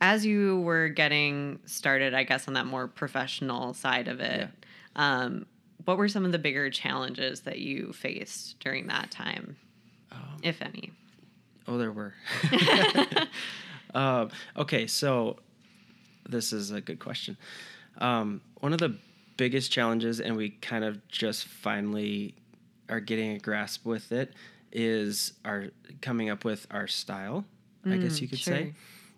As 0.00 0.26
you 0.26 0.60
were 0.60 0.88
getting 0.88 1.60
started, 1.64 2.12
I 2.12 2.24
guess, 2.24 2.48
on 2.48 2.54
that 2.54 2.66
more 2.66 2.88
professional 2.88 3.72
side 3.72 4.08
of 4.08 4.20
it, 4.20 4.48
um, 4.96 5.46
what 5.84 5.96
were 5.96 6.08
some 6.08 6.24
of 6.24 6.32
the 6.32 6.38
bigger 6.38 6.70
challenges 6.70 7.42
that 7.42 7.58
you 7.60 7.92
faced 7.92 8.58
during 8.60 8.88
that 8.88 9.10
time, 9.12 9.56
Um, 10.10 10.38
if 10.42 10.60
any? 10.60 10.90
Oh, 11.68 11.78
there 11.78 11.92
were. 11.92 12.14
um, 13.94 14.30
okay, 14.56 14.86
so 14.88 15.36
this 16.28 16.52
is 16.52 16.72
a 16.72 16.80
good 16.80 16.98
question. 16.98 17.36
Um, 17.98 18.40
one 18.60 18.72
of 18.72 18.78
the 18.80 18.96
biggest 19.42 19.72
challenges, 19.72 20.20
and 20.20 20.36
we 20.36 20.50
kind 20.50 20.84
of 20.84 21.08
just 21.08 21.48
finally 21.48 22.32
are 22.88 23.00
getting 23.00 23.32
a 23.32 23.40
grasp 23.40 23.84
with 23.84 24.12
it, 24.12 24.34
is 24.70 25.32
our 25.44 25.64
coming 26.00 26.30
up 26.30 26.44
with 26.44 26.64
our 26.70 26.86
style. 26.86 27.44
I 27.84 27.96
guess 27.96 28.20
you 28.20 28.28
could 28.28 28.38
say, 28.38 28.74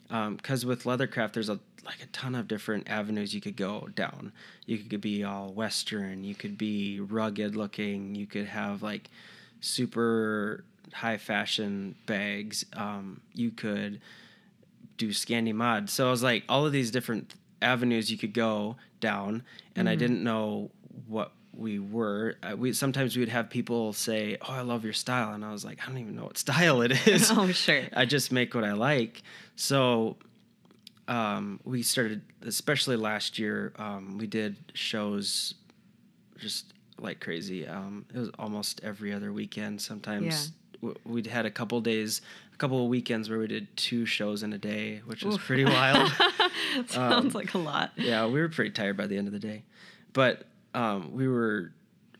because 0.08 0.64
with 0.64 0.84
leathercraft, 0.84 1.34
there's 1.34 1.50
a 1.50 1.60
like 1.84 2.02
a 2.02 2.06
ton 2.06 2.34
of 2.34 2.48
different 2.48 2.88
avenues 2.88 3.34
you 3.34 3.42
could 3.42 3.56
go 3.56 3.90
down. 3.94 4.32
You 4.64 4.78
could 4.78 5.02
be 5.02 5.22
all 5.24 5.52
Western. 5.52 6.24
You 6.24 6.34
could 6.34 6.56
be 6.56 7.00
rugged 7.00 7.54
looking. 7.54 8.14
You 8.14 8.26
could 8.26 8.46
have 8.46 8.82
like 8.82 9.10
super 9.60 10.64
high 10.94 11.18
fashion 11.18 11.96
bags. 12.06 12.64
Um, 12.72 13.20
you 13.34 13.50
could 13.50 14.00
do 14.96 15.10
Scandi 15.10 15.52
mod. 15.52 15.90
So 15.90 16.06
I 16.06 16.10
was 16.10 16.22
like, 16.22 16.44
all 16.48 16.64
of 16.64 16.72
these 16.72 16.90
different 16.90 17.34
avenues 17.62 18.10
you 18.10 18.18
could 18.18 18.34
go 18.34 18.76
down, 19.00 19.42
and 19.76 19.88
I 19.88 19.94
didn't 19.96 20.22
know 20.22 20.70
what 21.06 21.32
we 21.56 21.78
were. 21.78 22.36
Uh, 22.42 22.56
we 22.56 22.72
sometimes 22.72 23.16
we 23.16 23.20
would 23.20 23.28
have 23.28 23.48
people 23.50 23.92
say, 23.92 24.36
"Oh, 24.42 24.52
I 24.52 24.60
love 24.62 24.84
your 24.84 24.92
style," 24.92 25.32
and 25.32 25.44
I 25.44 25.52
was 25.52 25.64
like, 25.64 25.80
I 25.82 25.86
don't 25.86 25.98
even 25.98 26.16
know 26.16 26.24
what 26.24 26.38
style 26.38 26.82
it 26.82 26.90
is. 27.06 27.30
Oh, 27.30 27.46
sure. 27.52 27.82
I 27.94 28.04
just 28.06 28.32
make 28.32 28.54
what 28.54 28.64
I 28.64 28.72
like. 28.72 29.22
So 29.56 30.16
um, 31.08 31.60
we 31.64 31.82
started, 31.82 32.22
especially 32.42 32.96
last 32.96 33.38
year, 33.38 33.72
um, 33.76 34.18
we 34.18 34.26
did 34.26 34.56
shows 34.74 35.54
just 36.38 36.72
like 36.98 37.20
crazy. 37.20 37.66
Um, 37.66 38.06
it 38.14 38.18
was 38.18 38.30
almost 38.38 38.80
every 38.82 39.12
other 39.12 39.32
weekend. 39.32 39.80
Sometimes 39.82 40.52
w- 40.80 40.98
we'd 41.04 41.26
had 41.26 41.44
a 41.46 41.50
couple 41.50 41.80
days, 41.80 42.20
a 42.52 42.56
couple 42.56 42.82
of 42.82 42.88
weekends 42.88 43.28
where 43.28 43.38
we 43.38 43.46
did 43.46 43.74
two 43.76 44.06
shows 44.06 44.42
in 44.42 44.52
a 44.52 44.58
day, 44.58 45.02
which 45.04 45.22
was 45.24 45.36
pretty 45.38 45.64
wild. 45.76 46.10
That 46.74 46.90
sounds 46.90 47.34
like 47.34 47.54
a 47.54 47.58
lot. 47.58 47.92
yeah, 47.96 48.26
we 48.26 48.40
were 48.40 48.48
pretty 48.48 48.70
tired 48.70 48.96
by 48.96 49.06
the 49.06 49.16
end 49.16 49.26
of 49.26 49.32
the 49.32 49.38
day, 49.38 49.62
but 50.12 50.44
um, 50.74 51.12
we 51.14 51.28
were 51.28 51.72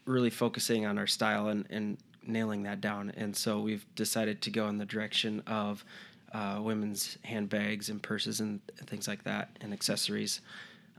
really 0.07 0.31
focusing 0.31 0.87
on 0.87 0.99
our 0.99 1.07
style 1.07 1.49
and, 1.49 1.67
and 1.71 1.99
nailing 2.27 2.63
that 2.65 2.81
down. 2.81 3.11
And 3.17 3.35
so 3.35 3.61
we've 3.61 3.85
decided 3.95 4.43
to 4.43 4.51
go 4.51 4.69
in 4.69 4.79
the 4.79 4.85
direction 4.85 5.43
of 5.47 5.85
uh, 6.33 6.59
women's 6.61 7.17
handbags 7.23 7.89
and 7.89 8.03
purses 8.03 8.41
and 8.41 8.61
things 8.87 9.09
like 9.09 9.25
that 9.25 9.51
and 9.61 9.73
accessories. 9.73 10.41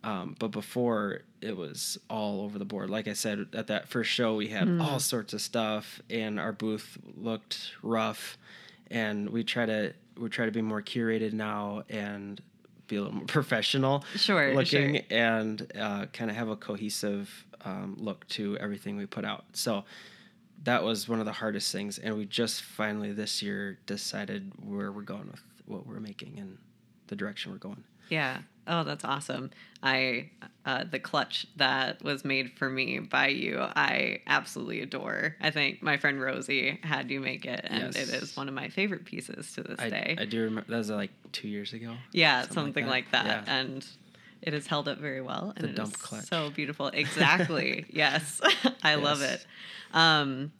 Um, 0.03 0.35
but 0.38 0.50
before 0.50 1.21
it 1.41 1.55
was 1.55 1.97
all 2.09 2.41
over 2.41 2.59
the 2.59 2.65
board. 2.65 2.89
Like 2.89 3.07
I 3.07 3.13
said, 3.13 3.47
at 3.53 3.67
that 3.67 3.88
first 3.88 4.09
show, 4.12 4.35
we 4.35 4.47
had 4.47 4.79
all 4.79 5.00
sorts 5.00 5.33
of 5.33 5.41
stuff, 5.41 6.00
and 6.09 6.39
our 6.39 6.51
booth 6.51 6.97
looked 7.15 7.71
rough. 7.81 8.38
And 8.91 9.29
we 9.29 9.43
try 9.43 9.65
to 9.65 9.93
we 10.17 10.29
try 10.29 10.45
to 10.45 10.51
be 10.51 10.62
more 10.62 10.81
curated 10.81 11.33
now 11.33 11.83
and 11.89 12.41
be 12.88 12.96
a 12.98 13.01
little 13.01 13.15
more 13.15 13.25
professional 13.27 14.04
Sure, 14.15 14.54
looking 14.54 14.96
sure. 14.96 15.04
and 15.10 15.72
uh, 15.80 16.06
kind 16.08 16.30
of 16.30 16.38
have 16.38 16.50
a 16.50 16.56
cohesive 16.56 17.46
um, 17.63 17.96
look 18.00 18.27
to 18.30 18.58
everything 18.60 18.98
we 18.98 19.06
put 19.06 19.25
out. 19.25 19.46
So 19.54 19.86
that 20.63 20.84
was 20.84 21.08
one 21.10 21.20
of 21.20 21.25
the 21.25 21.32
hardest 21.32 21.72
things, 21.72 21.98
and 22.00 22.15
we 22.18 22.25
just 22.25 22.62
finally 22.62 23.12
this 23.12 23.42
year 23.42 23.80
decided 23.86 24.51
where 24.63 24.92
we're 24.92 25.01
going 25.01 25.30
with 25.32 25.44
what 25.65 25.86
we're 25.86 26.00
making 26.00 26.39
and 26.39 26.58
the 27.08 27.15
direction 27.15 27.51
we're 27.51 27.58
going. 27.58 27.84
Yeah. 28.09 28.39
Oh, 28.67 28.83
that's 28.83 29.05
awesome. 29.05 29.51
I 29.83 30.31
uh, 30.65 30.85
the 30.89 30.97
clutch 30.97 31.45
that 31.57 32.03
was 32.03 32.25
made 32.25 32.53
for 32.57 32.67
me 32.67 32.97
by 32.97 33.27
you, 33.27 33.59
I 33.59 34.21
absolutely 34.25 34.81
adore. 34.81 35.35
I 35.39 35.51
think 35.51 35.83
my 35.83 35.97
friend 35.97 36.19
Rosie 36.19 36.79
had 36.81 37.12
you 37.12 37.19
make 37.19 37.45
it, 37.45 37.62
and 37.63 37.93
Yes. 37.93 37.95
it 38.09 38.24
is 38.24 38.35
one 38.35 38.47
of 38.47 38.55
my 38.55 38.69
favorite 38.69 39.05
pieces 39.05 39.53
to 39.53 39.62
this 39.62 39.79
I, 39.79 39.89
day. 39.91 40.15
I 40.17 40.25
do 40.25 40.41
remember 40.41 40.69
that 40.71 40.77
was 40.77 40.89
uh, 40.89 40.95
like 40.95 41.12
two 41.31 41.47
years 41.47 41.74
ago. 41.74 41.93
yeah, 42.12 42.41
something 42.41 42.55
something, 42.55 42.85
like 42.88 43.05
like 43.05 43.12
that. 43.12 43.45
that, 43.45 43.47
Yeah. 43.47 43.55
and 43.59 43.88
it 44.41 44.53
has 44.53 44.65
held 44.65 44.88
up 44.88 44.97
very 44.97 45.21
well. 45.21 45.53
And 45.55 45.65
The 45.65 45.69
it 45.69 45.75
dump 45.75 46.00
clutch. 46.00 46.25
so 46.25 46.50
beautiful. 46.50 46.88
Exactly. 46.88 47.85
yes, 47.91 48.41
I 48.83 48.95
love 48.95 49.21
it. 49.21 49.45
Um, 49.93 50.51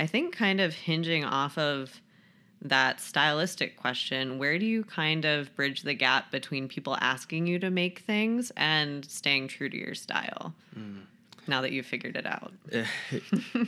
I 0.00 0.06
think 0.06 0.34
kind 0.34 0.60
of 0.62 0.72
hinging 0.74 1.24
off 1.24 1.58
of 1.58 2.00
that 2.62 3.00
stylistic 3.00 3.76
question, 3.76 4.38
where 4.38 4.58
do 4.58 4.66
you 4.66 4.84
kind 4.84 5.24
of 5.24 5.54
bridge 5.56 5.82
the 5.82 5.94
gap 5.94 6.30
between 6.30 6.68
people 6.68 6.96
asking 7.00 7.46
you 7.46 7.58
to 7.58 7.70
make 7.70 8.00
things 8.00 8.52
and 8.56 9.04
staying 9.04 9.48
true 9.48 9.68
to 9.68 9.76
your 9.76 9.94
style? 9.94 10.54
Mm. 10.76 11.02
Now 11.46 11.60
that 11.60 11.70
you've 11.72 11.86
figured 11.86 12.16
it 12.16 12.26
out. 12.26 12.52
a 12.72 12.86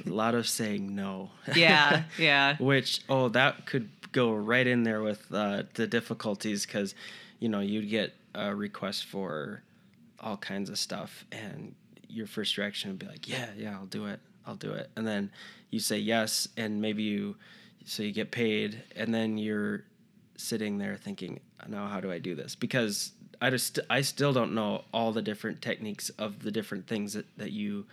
lot 0.06 0.34
of 0.34 0.48
saying 0.48 0.94
no. 0.94 1.30
Yeah, 1.54 2.04
yeah. 2.18 2.56
Which 2.58 3.02
oh, 3.08 3.28
that 3.28 3.66
could 3.66 3.88
go 4.10 4.32
right 4.32 4.66
in 4.66 4.82
there 4.82 5.00
with 5.00 5.32
uh, 5.32 5.64
the 5.74 5.86
difficulties 5.86 6.66
because 6.66 6.94
you 7.38 7.48
know 7.48 7.60
you'd 7.60 7.88
get 7.88 8.14
a 8.34 8.52
request 8.52 9.04
for 9.04 9.62
all 10.20 10.36
kinds 10.36 10.70
of 10.70 10.78
stuff, 10.78 11.24
and 11.30 11.74
your 12.08 12.26
first 12.26 12.58
reaction 12.58 12.90
would 12.90 12.98
be 12.98 13.06
like, 13.06 13.28
yeah, 13.28 13.50
yeah, 13.56 13.74
I'll 13.74 13.86
do 13.86 14.06
it, 14.06 14.18
I'll 14.44 14.56
do 14.56 14.72
it, 14.72 14.90
and 14.96 15.06
then 15.06 15.30
you 15.70 15.78
say 15.78 15.98
yes, 15.98 16.48
and 16.56 16.80
maybe 16.80 17.04
you 17.04 17.36
so 17.88 18.02
you 18.02 18.12
get 18.12 18.30
paid, 18.30 18.82
and 18.94 19.14
then 19.14 19.38
you're 19.38 19.84
sitting 20.36 20.78
there 20.78 20.96
thinking, 20.96 21.40
now 21.68 21.86
how 21.88 22.00
do 22.00 22.12
I 22.12 22.18
do 22.18 22.34
this? 22.34 22.54
Because 22.54 23.12
I 23.40 23.50
just 23.50 23.78
I 23.88 24.02
still 24.02 24.32
don't 24.32 24.54
know 24.54 24.84
all 24.92 25.12
the 25.12 25.22
different 25.22 25.62
techniques 25.62 26.10
of 26.10 26.42
the 26.42 26.50
different 26.50 26.86
things 26.86 27.14
that, 27.14 27.26
that 27.38 27.52
you 27.52 27.86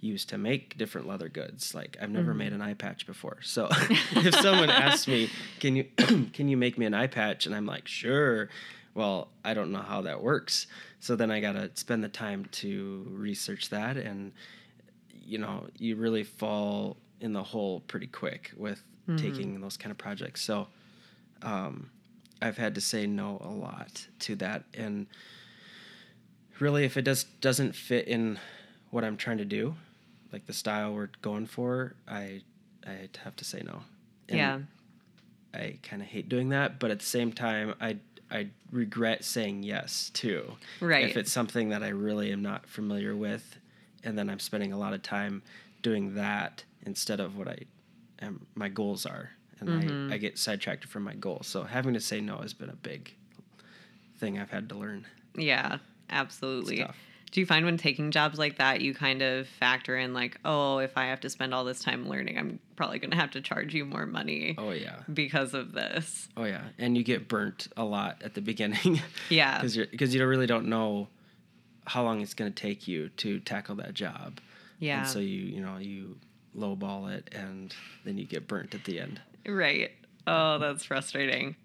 use 0.00 0.24
to 0.26 0.36
make 0.36 0.76
different 0.76 1.08
leather 1.08 1.28
goods. 1.28 1.74
Like 1.74 1.96
I've 2.00 2.10
never 2.10 2.30
mm-hmm. 2.30 2.38
made 2.38 2.52
an 2.52 2.60
eye 2.60 2.74
patch 2.74 3.06
before. 3.06 3.38
So 3.42 3.68
if 3.90 4.34
someone 4.36 4.70
asks 4.70 5.08
me, 5.08 5.30
"Can 5.58 5.76
you 5.76 5.84
can 6.32 6.48
you 6.48 6.56
make 6.56 6.76
me 6.76 6.86
an 6.86 6.94
eye 6.94 7.06
patch?" 7.06 7.46
and 7.46 7.54
I'm 7.54 7.66
like, 7.66 7.88
"Sure." 7.88 8.48
Well, 8.94 9.28
I 9.44 9.54
don't 9.54 9.72
know 9.72 9.80
how 9.80 10.02
that 10.02 10.22
works. 10.22 10.68
So 11.00 11.16
then 11.16 11.32
I 11.32 11.40
got 11.40 11.52
to 11.52 11.68
spend 11.74 12.04
the 12.04 12.08
time 12.08 12.44
to 12.52 13.04
research 13.10 13.70
that 13.70 13.96
and 13.96 14.32
you 15.26 15.38
know, 15.38 15.66
you 15.78 15.96
really 15.96 16.22
fall 16.22 16.98
in 17.20 17.32
the 17.32 17.42
hole 17.42 17.80
pretty 17.80 18.06
quick 18.06 18.52
with 18.56 18.82
taking 19.16 19.60
those 19.60 19.76
kind 19.76 19.90
of 19.90 19.98
projects. 19.98 20.42
So 20.42 20.68
um, 21.42 21.90
I've 22.40 22.56
had 22.56 22.74
to 22.76 22.80
say 22.80 23.06
no 23.06 23.40
a 23.44 23.50
lot 23.50 24.06
to 24.20 24.36
that 24.36 24.64
and 24.74 25.06
really 26.60 26.84
if 26.84 26.96
it 26.96 27.02
does 27.02 27.24
doesn't 27.40 27.74
fit 27.74 28.06
in 28.08 28.38
what 28.90 29.04
I'm 29.04 29.16
trying 29.16 29.38
to 29.38 29.44
do, 29.44 29.74
like 30.32 30.46
the 30.46 30.52
style 30.52 30.94
we're 30.94 31.10
going 31.22 31.46
for, 31.46 31.94
I 32.06 32.42
I 32.86 33.08
have 33.24 33.36
to 33.36 33.44
say 33.44 33.62
no. 33.64 33.82
And 34.28 34.38
yeah. 34.38 34.58
I 35.52 35.78
kind 35.82 36.02
of 36.02 36.08
hate 36.08 36.28
doing 36.28 36.50
that, 36.50 36.78
but 36.78 36.90
at 36.90 37.00
the 37.00 37.06
same 37.06 37.32
time, 37.32 37.74
I 37.80 37.98
I 38.30 38.48
regret 38.70 39.24
saying 39.24 39.62
yes 39.62 40.10
too. 40.14 40.56
Right. 40.80 41.08
If 41.08 41.16
it's 41.16 41.32
something 41.32 41.68
that 41.70 41.82
I 41.82 41.88
really 41.88 42.32
am 42.32 42.42
not 42.42 42.66
familiar 42.66 43.14
with, 43.14 43.58
and 44.02 44.18
then 44.18 44.28
I'm 44.30 44.40
spending 44.40 44.72
a 44.72 44.78
lot 44.78 44.94
of 44.94 45.02
time 45.02 45.42
doing 45.82 46.14
that 46.14 46.64
instead 46.86 47.20
of 47.20 47.36
what 47.36 47.48
I 47.48 47.58
am 48.20 48.46
my 48.54 48.68
goals 48.68 49.06
are, 49.06 49.30
and 49.60 49.68
Mm-hmm. 49.68 50.12
I, 50.12 50.14
I 50.14 50.18
get 50.18 50.38
sidetracked 50.38 50.84
from 50.86 51.02
my 51.04 51.14
goals. 51.14 51.46
So 51.46 51.62
having 51.64 51.94
to 51.94 52.00
say 52.00 52.20
no 52.20 52.38
has 52.38 52.52
been 52.54 52.70
a 52.70 52.76
big 52.76 53.14
thing 54.18 54.38
I've 54.38 54.50
had 54.50 54.68
to 54.70 54.74
learn. 54.76 55.06
Yeah, 55.36 55.78
absolutely. 56.10 56.86
Do 57.32 57.40
you 57.40 57.46
find 57.46 57.64
when 57.66 57.76
taking 57.76 58.12
jobs 58.12 58.38
like 58.38 58.58
that, 58.58 58.80
you 58.80 58.94
kind 58.94 59.20
of 59.20 59.48
factor 59.48 59.96
in, 59.98 60.14
like, 60.14 60.38
oh, 60.44 60.78
if 60.78 60.96
I 60.96 61.06
have 61.06 61.18
to 61.22 61.30
spend 61.30 61.52
all 61.52 61.64
this 61.64 61.80
time 61.80 62.08
learning, 62.08 62.38
I'm 62.38 62.60
probably 62.76 63.00
going 63.00 63.10
to 63.10 63.16
have 63.16 63.32
to 63.32 63.40
charge 63.40 63.74
you 63.74 63.84
more 63.84 64.06
money 64.06 64.54
Oh 64.56 64.70
yeah. 64.70 65.00
because 65.12 65.52
of 65.52 65.72
this? 65.72 66.28
Oh 66.36 66.44
yeah, 66.44 66.62
and 66.78 66.96
you 66.96 67.02
get 67.02 67.26
burnt 67.26 67.66
a 67.76 67.82
lot 67.84 68.22
at 68.22 68.34
the 68.34 68.40
beginning. 68.40 69.00
Yeah. 69.30 69.56
because 69.58 69.76
you 69.76 69.86
because 69.90 70.14
you 70.14 70.24
really 70.24 70.46
don't 70.46 70.66
know 70.68 71.08
how 71.86 72.04
long 72.04 72.20
it's 72.20 72.34
going 72.34 72.52
to 72.52 72.62
take 72.62 72.86
you 72.86 73.08
to 73.16 73.40
tackle 73.40 73.74
that 73.76 73.94
job. 73.94 74.38
Yeah. 74.78 75.00
and 75.00 75.08
so 75.08 75.18
you 75.18 75.40
you 75.40 75.60
know 75.60 75.78
you 75.78 76.16
lowball 76.56 77.12
it, 77.12 77.28
and 77.32 77.74
then 78.04 78.18
you 78.18 78.26
get 78.26 78.48
burnt 78.48 78.74
at 78.74 78.84
the 78.84 79.00
end. 79.00 79.20
Right. 79.46 79.90
Oh, 80.26 80.58
that's 80.58 80.84
frustrating. 80.84 81.56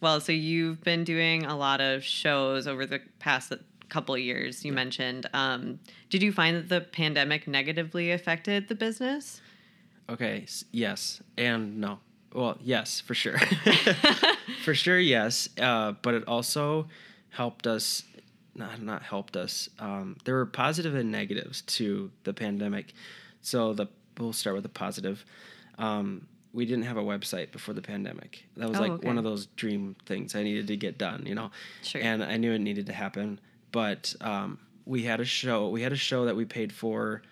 Well, 0.00 0.20
so 0.20 0.32
you've 0.32 0.82
been 0.82 1.04
doing 1.04 1.44
a 1.44 1.56
lot 1.56 1.80
of 1.80 2.02
shows 2.02 2.66
over 2.66 2.86
the 2.86 3.00
past 3.18 3.52
couple 3.90 4.14
of 4.14 4.20
years, 4.20 4.64
you 4.64 4.72
mentioned. 4.72 5.28
Um, 5.34 5.78
did 6.08 6.22
you 6.22 6.32
find 6.32 6.56
that 6.56 6.68
the 6.68 6.80
pandemic 6.80 7.46
negatively 7.46 8.10
affected 8.12 8.68
the 8.68 8.74
business? 8.74 9.42
Okay. 10.08 10.46
Yes 10.72 11.20
and 11.36 11.78
no. 11.78 11.98
Well, 12.32 12.58
yes, 12.62 13.00
for 13.00 13.14
sure. 13.14 13.38
for 14.64 14.74
sure, 14.74 14.98
yes. 14.98 15.48
Uh, 15.60 15.92
but 16.02 16.14
it 16.14 16.26
also 16.26 16.88
helped 17.30 17.66
us. 17.66 18.04
Not 18.54 18.82
not 18.82 19.02
helped 19.02 19.36
us. 19.36 19.68
Um, 19.78 20.16
there 20.24 20.34
were 20.34 20.46
positive 20.46 20.94
and 20.94 21.10
negatives 21.10 21.62
to 21.62 22.10
the 22.24 22.32
pandemic. 22.32 22.94
So 23.42 23.72
the 23.72 23.86
we'll 24.20 24.32
start 24.32 24.54
with 24.54 24.62
the 24.62 24.68
positive. 24.68 25.24
Um, 25.78 26.26
we 26.52 26.66
didn't 26.66 26.84
have 26.84 26.96
a 26.96 27.02
website 27.02 27.52
before 27.52 27.74
the 27.74 27.82
pandemic. 27.82 28.44
That 28.56 28.68
was 28.68 28.78
Oh, 28.78 28.82
like 28.82 28.90
okay. 28.92 29.06
one 29.06 29.18
of 29.18 29.24
those 29.24 29.46
dream 29.46 29.96
things 30.06 30.34
I 30.34 30.42
needed 30.42 30.66
to 30.68 30.76
get 30.76 30.98
done. 30.98 31.24
You 31.26 31.34
know. 31.34 31.50
Sure. 31.82 32.00
And 32.02 32.22
I 32.24 32.36
knew 32.36 32.52
it 32.52 32.58
needed 32.60 32.86
to 32.86 32.92
happen, 32.92 33.38
but 33.72 34.14
um, 34.20 34.58
we 34.84 35.02
had 35.04 35.20
a 35.20 35.24
show. 35.24 35.68
We 35.68 35.82
had 35.82 35.92
a 35.92 35.96
show 35.96 36.24
that 36.26 36.36
we 36.36 36.44
paid 36.44 36.72
for 36.72 37.22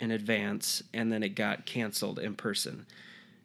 in 0.00 0.10
advance 0.10 0.82
and 0.92 1.12
then 1.12 1.22
it 1.22 1.30
got 1.30 1.64
canceled 1.66 2.18
in 2.18 2.34
person 2.34 2.84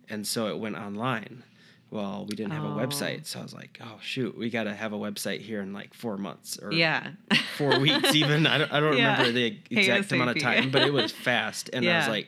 and 0.10 0.26
so 0.26 0.48
it 0.48 0.58
went 0.58 0.76
online 0.76 1.44
well 1.92 2.26
we 2.28 2.36
didn't 2.36 2.52
have 2.52 2.64
Oh. 2.66 2.78
a 2.80 2.88
website 2.88 3.28
so 3.28 3.40
i 3.40 3.44
was 3.44 3.54
like 3.54 3.80
oh 3.84 3.98
shoot 4.02 4.36
we 4.36 4.50
got 4.50 4.64
to 4.64 4.74
have 4.74 4.92
a 4.92 4.98
website 4.98 5.42
here 5.42 5.62
in 5.62 5.74
like 5.74 5.94
four 5.94 6.18
months 6.18 6.58
or 6.58 6.74
Yeah. 6.74 7.12
four 7.56 7.80
weeks 7.80 8.16
even 8.16 8.48
i 8.48 8.58
don't, 8.58 8.74
I 8.74 8.80
don't 8.80 8.98
Yeah. 8.98 9.12
remember 9.20 9.32
the 9.32 9.58
exact 9.70 10.12
amount 10.12 10.32
of 10.32 10.40
time 10.42 10.72
but 10.72 10.82
it 10.82 10.92
was 10.92 11.12
fast 11.12 11.70
and 11.72 11.88
i 11.88 12.00
was 12.00 12.08
like 12.08 12.28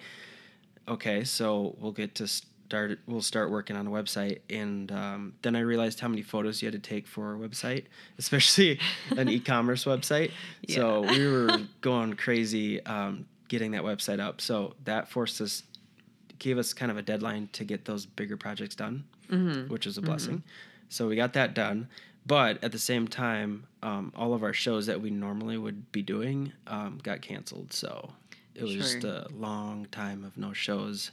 okay 0.91 1.23
so 1.23 1.75
we'll 1.79 1.91
get 1.91 2.13
to 2.15 2.27
start 2.27 2.99
we'll 3.07 3.21
start 3.21 3.49
working 3.51 3.75
on 3.75 3.85
a 3.87 3.89
website 3.89 4.39
and 4.49 4.91
um, 4.91 5.33
then 5.41 5.55
i 5.55 5.59
realized 5.59 5.99
how 5.99 6.07
many 6.07 6.21
photos 6.21 6.61
you 6.61 6.67
had 6.71 6.73
to 6.83 6.89
take 6.89 7.05
for 7.07 7.33
a 7.35 7.37
website 7.37 7.85
especially 8.17 8.79
an 9.17 9.27
e-commerce 9.35 9.85
website 9.85 10.31
so 10.69 11.01
we 11.01 11.27
were 11.27 11.49
going 11.81 12.13
crazy 12.13 12.83
um, 12.85 13.25
getting 13.47 13.71
that 13.71 13.83
website 13.83 14.19
up 14.19 14.39
so 14.39 14.73
that 14.85 15.07
forced 15.09 15.41
us 15.41 15.63
gave 16.39 16.57
us 16.57 16.73
kind 16.73 16.89
of 16.89 16.97
a 16.97 17.01
deadline 17.03 17.47
to 17.53 17.63
get 17.63 17.85
those 17.85 18.05
bigger 18.05 18.35
projects 18.37 18.73
done, 18.75 19.03
Mm-hmm. 19.29 19.71
which 19.71 19.85
was 19.85 19.97
a 19.97 20.01
blessing. 20.01 20.41
So 20.89 21.07
we 21.07 21.15
got 21.15 21.33
that 21.33 21.53
done. 21.53 21.87
But 22.25 22.61
at 22.63 22.71
the 22.73 22.79
same 22.79 23.07
time, 23.07 23.67
um, 23.83 24.11
all 24.15 24.33
of 24.33 24.41
our 24.43 24.51
shows 24.51 24.87
that 24.87 24.99
we 24.99 25.09
normally 25.11 25.57
would 25.57 25.91
be 25.91 26.01
doing 26.01 26.51
um, 26.67 26.99
got 27.03 27.21
canceled. 27.21 27.71
So 27.73 28.11
it 28.55 28.63
was 28.63 28.73
just 28.73 29.03
a 29.03 29.27
long 29.31 29.87
time 29.91 30.23
of 30.23 30.37
no 30.37 30.53
shows. 30.53 31.11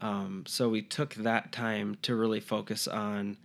Um, 0.00 0.44
so 0.46 0.68
we 0.68 0.82
took 0.82 1.14
that 1.14 1.52
time 1.52 1.96
to 2.02 2.14
really 2.14 2.40
focus 2.40 2.86
on 2.86 3.36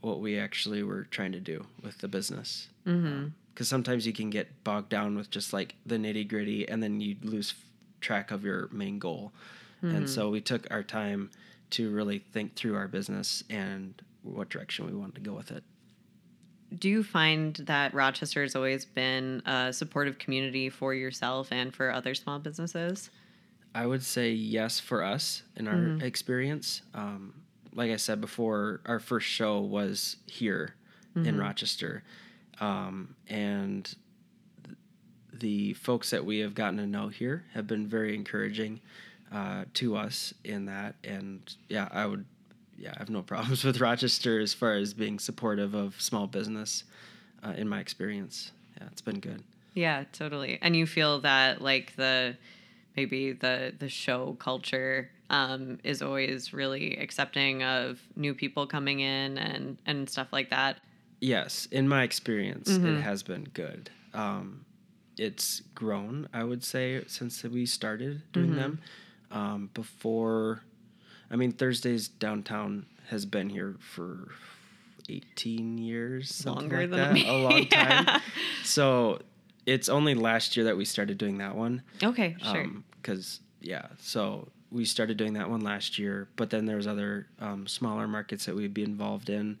what 0.00 0.20
we 0.20 0.38
actually 0.38 0.82
were 0.82 1.04
trying 1.04 1.32
to 1.32 1.40
do 1.40 1.66
with 1.82 1.98
the 1.98 2.08
business. 2.08 2.68
Mm-hmm. 2.86 3.28
Because 3.52 3.68
sometimes 3.68 4.06
you 4.06 4.12
can 4.12 4.30
get 4.30 4.64
bogged 4.64 4.88
down 4.88 5.16
with 5.16 5.30
just 5.30 5.52
like 5.52 5.74
the 5.84 5.96
nitty 5.96 6.26
gritty 6.26 6.66
and 6.66 6.82
then 6.82 7.00
you 7.00 7.16
lose 7.22 7.54
track 8.00 8.30
of 8.30 8.44
your 8.44 8.68
main 8.72 8.98
goal. 8.98 9.32
And 9.82 10.08
so 10.08 10.30
we 10.30 10.40
took 10.40 10.66
our 10.70 10.84
time 10.84 11.30
to 11.70 11.90
really 11.90 12.20
think 12.20 12.54
through 12.54 12.76
our 12.76 12.86
business 12.86 13.42
and 13.50 14.00
what 14.22 14.48
direction 14.48 14.86
we 14.86 14.92
wanted 14.92 15.16
to 15.16 15.20
go 15.20 15.32
with 15.32 15.50
it. 15.50 15.64
Do 16.78 16.88
you 16.88 17.02
find 17.02 17.54
that 17.66 17.94
Rochester 17.94 18.42
has 18.42 18.56
always 18.56 18.84
been 18.84 19.42
a 19.46 19.72
supportive 19.72 20.18
community 20.18 20.68
for 20.70 20.94
yourself 20.94 21.48
and 21.50 21.74
for 21.74 21.90
other 21.90 22.14
small 22.14 22.38
businesses? 22.38 23.10
I 23.74 23.86
would 23.86 24.02
say 24.02 24.30
yes 24.32 24.78
for 24.80 25.02
us 25.02 25.42
in 25.56 25.66
our 25.68 26.04
experience. 26.04 26.82
Um, 26.94 27.34
like 27.74 27.90
I 27.90 27.96
said 27.96 28.20
before, 28.20 28.80
our 28.86 28.98
first 29.00 29.26
show 29.26 29.60
was 29.60 30.16
here 30.26 30.74
in 31.26 31.38
Rochester. 31.38 32.02
Um, 32.60 33.16
and 33.28 33.84
th- 34.64 34.76
the 35.32 35.72
folks 35.74 36.10
that 36.10 36.24
we 36.24 36.38
have 36.40 36.54
gotten 36.54 36.76
to 36.78 36.86
know 36.86 37.08
here 37.08 37.44
have 37.54 37.66
been 37.66 37.86
very 37.86 38.14
encouraging 38.14 38.80
uh, 39.32 39.64
to 39.74 39.96
us 39.96 40.34
in 40.44 40.66
that. 40.66 40.94
And 41.02 41.40
yeah, 41.68 41.88
I 41.90 42.04
would, 42.06 42.24
yeah, 42.78 42.92
I 42.94 42.98
have 42.98 43.10
no 43.10 43.22
problems 43.32 43.64
with 43.64 43.80
Rochester 43.80 44.40
as 44.40 44.54
far 44.54 44.74
as 44.74 44.94
being 44.94 45.18
supportive 45.18 45.74
of 45.74 46.00
small 46.00 46.26
business 46.26 46.84
uh, 47.44 47.52
in 47.56 47.68
my 47.68 47.80
experience. 47.80 48.52
Yeah, 48.80 48.88
it's 48.90 49.02
been 49.02 49.20
good. 49.20 49.42
Yeah, 49.74 50.04
totally. 50.12 50.58
And 50.60 50.76
you 50.76 50.86
feel 50.86 51.20
that 51.20 51.62
like 51.62 51.96
the 51.96 52.36
maybe 52.96 53.32
the 53.32 53.72
the 53.78 53.88
show 53.88 54.36
culture 54.38 55.10
um, 55.30 55.78
is 55.82 56.02
always 56.02 56.52
really 56.52 56.96
accepting 56.98 57.62
of 57.62 58.00
new 58.16 58.34
people 58.34 58.66
coming 58.66 59.00
in 59.00 59.38
and 59.38 59.78
and 59.86 60.08
stuff 60.08 60.28
like 60.32 60.50
that. 60.50 60.78
Yes, 61.20 61.66
in 61.70 61.88
my 61.88 62.02
experience, 62.02 62.68
it 62.68 63.00
has 63.00 63.22
been 63.22 63.44
good. 63.44 63.90
Um, 64.12 64.64
it's 65.16 65.60
grown, 65.74 66.28
I 66.32 66.42
would 66.42 66.64
say, 66.64 67.02
since 67.06 67.44
we 67.44 67.64
started 67.64 68.22
doing 68.32 68.56
them. 68.56 68.80
Um, 69.30 69.70
before, 69.72 70.62
I 71.32 71.36
mean, 71.36 71.50
Thursdays 71.52 72.08
downtown 72.08 72.86
has 73.08 73.24
been 73.26 73.48
here 73.48 73.74
for 73.80 74.28
18 75.08 75.78
years, 75.78 76.44
Longer 76.46 76.78
like 76.82 76.90
than 76.90 76.98
that. 76.98 77.12
me. 77.14 77.28
A 77.28 77.32
long 77.32 77.58
Yeah. 77.72 78.02
time. 78.04 78.20
So 78.64 79.20
it's 79.66 79.88
only 79.88 80.14
last 80.14 80.56
year 80.56 80.64
that 80.66 80.76
we 80.76 80.84
started 80.84 81.18
doing 81.18 81.38
that 81.38 81.56
one. 81.56 81.82
Okay, 82.02 82.36
sure. 82.42 82.66
Because 83.00 83.40
yeah, 83.60 83.86
so 83.98 84.48
we 84.70 84.84
started 84.84 85.16
doing 85.16 85.32
that 85.34 85.50
one 85.50 85.60
last 85.60 85.98
year, 85.98 86.28
but 86.36 86.50
then 86.50 86.66
there 86.66 86.76
was 86.76 86.86
other 86.86 87.26
um, 87.40 87.66
smaller 87.66 88.06
markets 88.06 88.44
that 88.46 88.54
we'd 88.54 88.74
be 88.74 88.82
involved 88.84 89.28
in. 89.30 89.58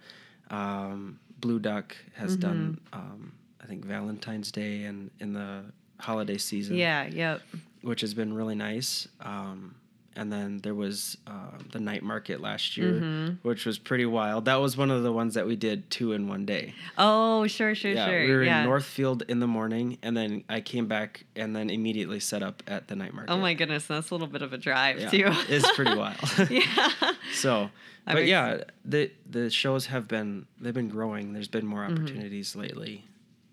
Um, 0.50 1.18
Blue 1.40 1.58
Duck 1.58 1.96
has 2.14 2.36
done, 2.36 2.78
Mm-hmm. 2.92 2.98
um, 3.12 3.32
I 3.62 3.66
think 3.66 3.84
Valentine's 3.84 4.50
Day 4.52 4.84
and 4.84 5.10
in 5.20 5.32
the 5.32 5.64
holiday 5.98 6.36
season, 6.38 6.76
yeah, 6.76 7.06
yep. 7.06 7.42
which 7.82 8.00
has 8.00 8.12
been 8.14 8.32
really 8.34 8.54
nice. 8.54 9.06
Um, 9.20 9.74
and 10.16 10.32
then 10.32 10.58
there 10.62 10.74
was 10.74 11.16
uh, 11.26 11.58
the 11.72 11.80
night 11.80 12.02
market 12.02 12.40
last 12.40 12.76
year, 12.76 12.92
Mm-hmm. 12.92 13.48
which 13.48 13.64
was 13.66 13.78
pretty 13.78 14.06
wild. 14.06 14.44
That 14.46 14.56
was 14.60 14.76
one 14.76 14.90
of 14.90 15.02
the 15.02 15.12
ones 15.12 15.34
that 15.34 15.46
we 15.46 15.56
did 15.56 15.90
two 15.90 16.12
in 16.12 16.28
one 16.28 16.44
day. 16.44 16.74
Oh, 16.98 17.46
sure, 17.46 17.74
sure, 17.74 17.92
Yeah, 17.92 18.06
sure. 18.08 18.26
we 18.26 18.32
were 18.32 18.42
yeah. 18.44 18.60
in 18.60 18.66
Northfield 18.66 19.22
in 19.28 19.40
the 19.40 19.46
morning, 19.46 19.98
and 20.02 20.16
then 20.16 20.44
I 20.48 20.60
came 20.60 20.86
back 20.86 21.24
and 21.36 21.54
then 21.56 21.70
immediately 21.70 22.20
set 22.20 22.42
up 22.42 22.62
at 22.66 22.88
the 22.88 22.96
night 22.96 23.14
market. 23.14 23.32
Oh 23.32 23.38
my 23.38 23.54
goodness, 23.54 23.86
that's 23.86 24.10
a 24.10 24.14
little 24.14 24.26
bit 24.28 24.42
of 24.42 24.52
a 24.52 24.58
drive 24.58 25.00
yeah, 25.00 25.08
too. 25.10 25.24
it's 25.48 25.70
pretty 25.76 25.94
wild. 25.96 26.18
yeah. 26.50 26.92
so, 27.34 27.70
but 28.06 28.26
yeah, 28.26 28.64
the 28.84 29.10
the 29.30 29.48
shows 29.50 29.86
have 29.86 30.08
been 30.08 30.46
they've 30.60 30.74
been 30.74 30.88
growing. 30.88 31.32
There's 31.32 31.48
been 31.48 31.66
more 31.66 31.82
Mm-hmm. 31.82 31.94
opportunities 32.04 32.54
lately, 32.56 33.04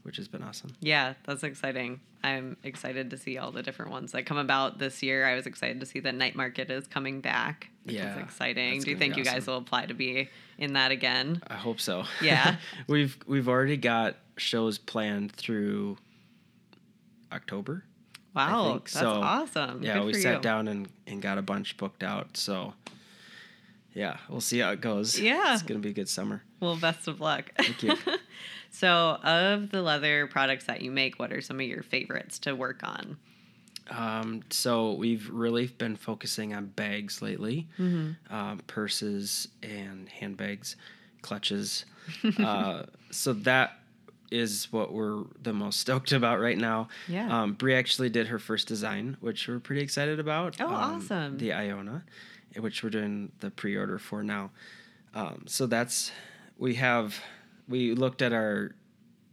which 0.10 0.17
has 0.17 0.28
been 0.28 0.41
awesome. 0.41 0.76
Yeah, 0.80 1.13
that's 1.28 1.43
exciting. 1.43 2.00
I'm 2.24 2.58
excited 2.63 3.12
to 3.12 3.17
see 3.17 3.38
all 3.38 3.52
the 3.52 3.62
different 3.62 3.91
ones 3.91 4.12
that 4.13 4.26
come 4.26 4.39
about 4.39 4.80
this 4.80 5.04
year. 5.04 5.24
I 5.24 5.36
was 5.36 5.45
excited 5.45 5.80
to 5.82 5.86
see 5.86 6.00
that 6.00 6.15
night 6.15 6.36
market 6.36 6.72
is 6.72 6.88
coming 6.88 7.22
back. 7.22 7.69
Which 7.84 7.98
Yeah, 7.98 8.15
is 8.15 8.24
exciting. 8.24 8.82
Do 8.82 8.89
you 8.89 8.98
think 8.98 9.13
be 9.13 9.19
you 9.19 9.24
guys 9.24 9.45
will 9.45 9.58
apply 9.58 9.86
to 9.86 9.93
be 9.93 10.28
in 10.58 10.74
that 10.74 10.91
again? 10.91 11.43
I 11.48 11.54
hope 11.54 11.80
so. 11.80 12.06
Yeah. 12.24 12.56
we've 12.88 13.19
we've 13.28 13.48
already 13.48 13.78
got 13.78 14.15
shows 14.36 14.80
planned 14.80 15.32
through 15.34 15.98
October. 17.32 17.84
Wow, 18.34 18.80
that's 18.80 18.93
so. 18.93 19.12
awesome. 19.12 19.84
Yeah, 19.84 20.00
Good 20.00 20.06
we 20.06 20.13
sat 20.15 20.38
you. 20.38 20.41
down 20.41 20.67
and, 20.67 20.89
and 21.06 21.22
got 21.22 21.38
a 21.38 21.43
bunch 21.43 21.78
booked 21.78 22.02
out. 22.02 22.36
So 22.36 22.74
yeah, 23.93 24.17
we'll 24.28 24.41
see 24.41 24.58
how 24.58 24.72
it 24.72 24.82
goes. 24.82 25.19
Yeah. 25.19 25.54
It's 25.54 25.62
gonna 25.62 25.80
be 25.82 25.89
a 25.89 25.93
good 25.93 26.10
summer. 26.10 26.41
Well, 26.60 26.78
best 26.78 27.08
of 27.08 27.22
luck. 27.22 27.52
Thank 27.60 27.84
you. 27.84 27.93
so, 28.71 29.17
of 29.23 29.69
the 29.71 29.82
leather 29.82 30.27
products 30.27 30.65
that 30.65 30.82
you 30.82 30.91
make, 30.91 31.19
what 31.19 31.32
are 31.34 31.41
some 31.41 31.60
of 31.60 31.65
your 31.65 31.84
favorites 31.84 32.39
to 32.39 32.55
work 32.55 32.82
on? 32.84 33.17
Um, 33.89 34.43
so 34.51 34.93
we've 34.93 35.27
really 35.29 35.65
been 35.67 35.95
focusing 35.95 36.53
on 36.53 36.67
bags 36.67 37.21
lately, 37.21 37.67
Mm-hmm. 37.79 38.34
um, 38.34 38.60
purses 38.67 39.47
and 39.63 40.08
handbags, 40.10 40.75
clutches. 41.23 41.86
uh, 42.39 42.84
so 43.12 43.34
that 43.34 43.79
is 44.32 44.67
what 44.71 44.93
we're 44.93 45.23
the 45.41 45.53
most 45.53 45.79
stoked 45.86 46.12
about 46.12 46.39
right 46.39 46.58
now. 46.58 46.88
Yeah. 47.08 47.41
Um, 47.41 47.53
Brie 47.53 47.73
actually 47.73 48.10
did 48.12 48.27
her 48.27 48.38
first 48.38 48.67
design, 48.67 49.17
which 49.21 49.47
we're 49.47 49.60
pretty 49.60 49.82
excited 49.82 50.19
about. 50.19 50.58
Oh, 50.60 50.67
um, 50.67 50.73
awesome. 50.75 51.38
The 51.39 51.53
Iona, 51.53 52.03
which 52.60 52.84
we're 52.84 52.91
doing 52.91 53.32
the 53.39 53.49
pre-order 53.49 53.97
for 53.97 54.21
now. 54.23 54.51
Um, 55.15 55.45
so 55.47 55.65
that's 55.65 56.12
we 56.60 56.75
have 56.75 57.19
we 57.69 57.93
looked 57.93 58.21
at 58.21 58.34
our 58.34 58.71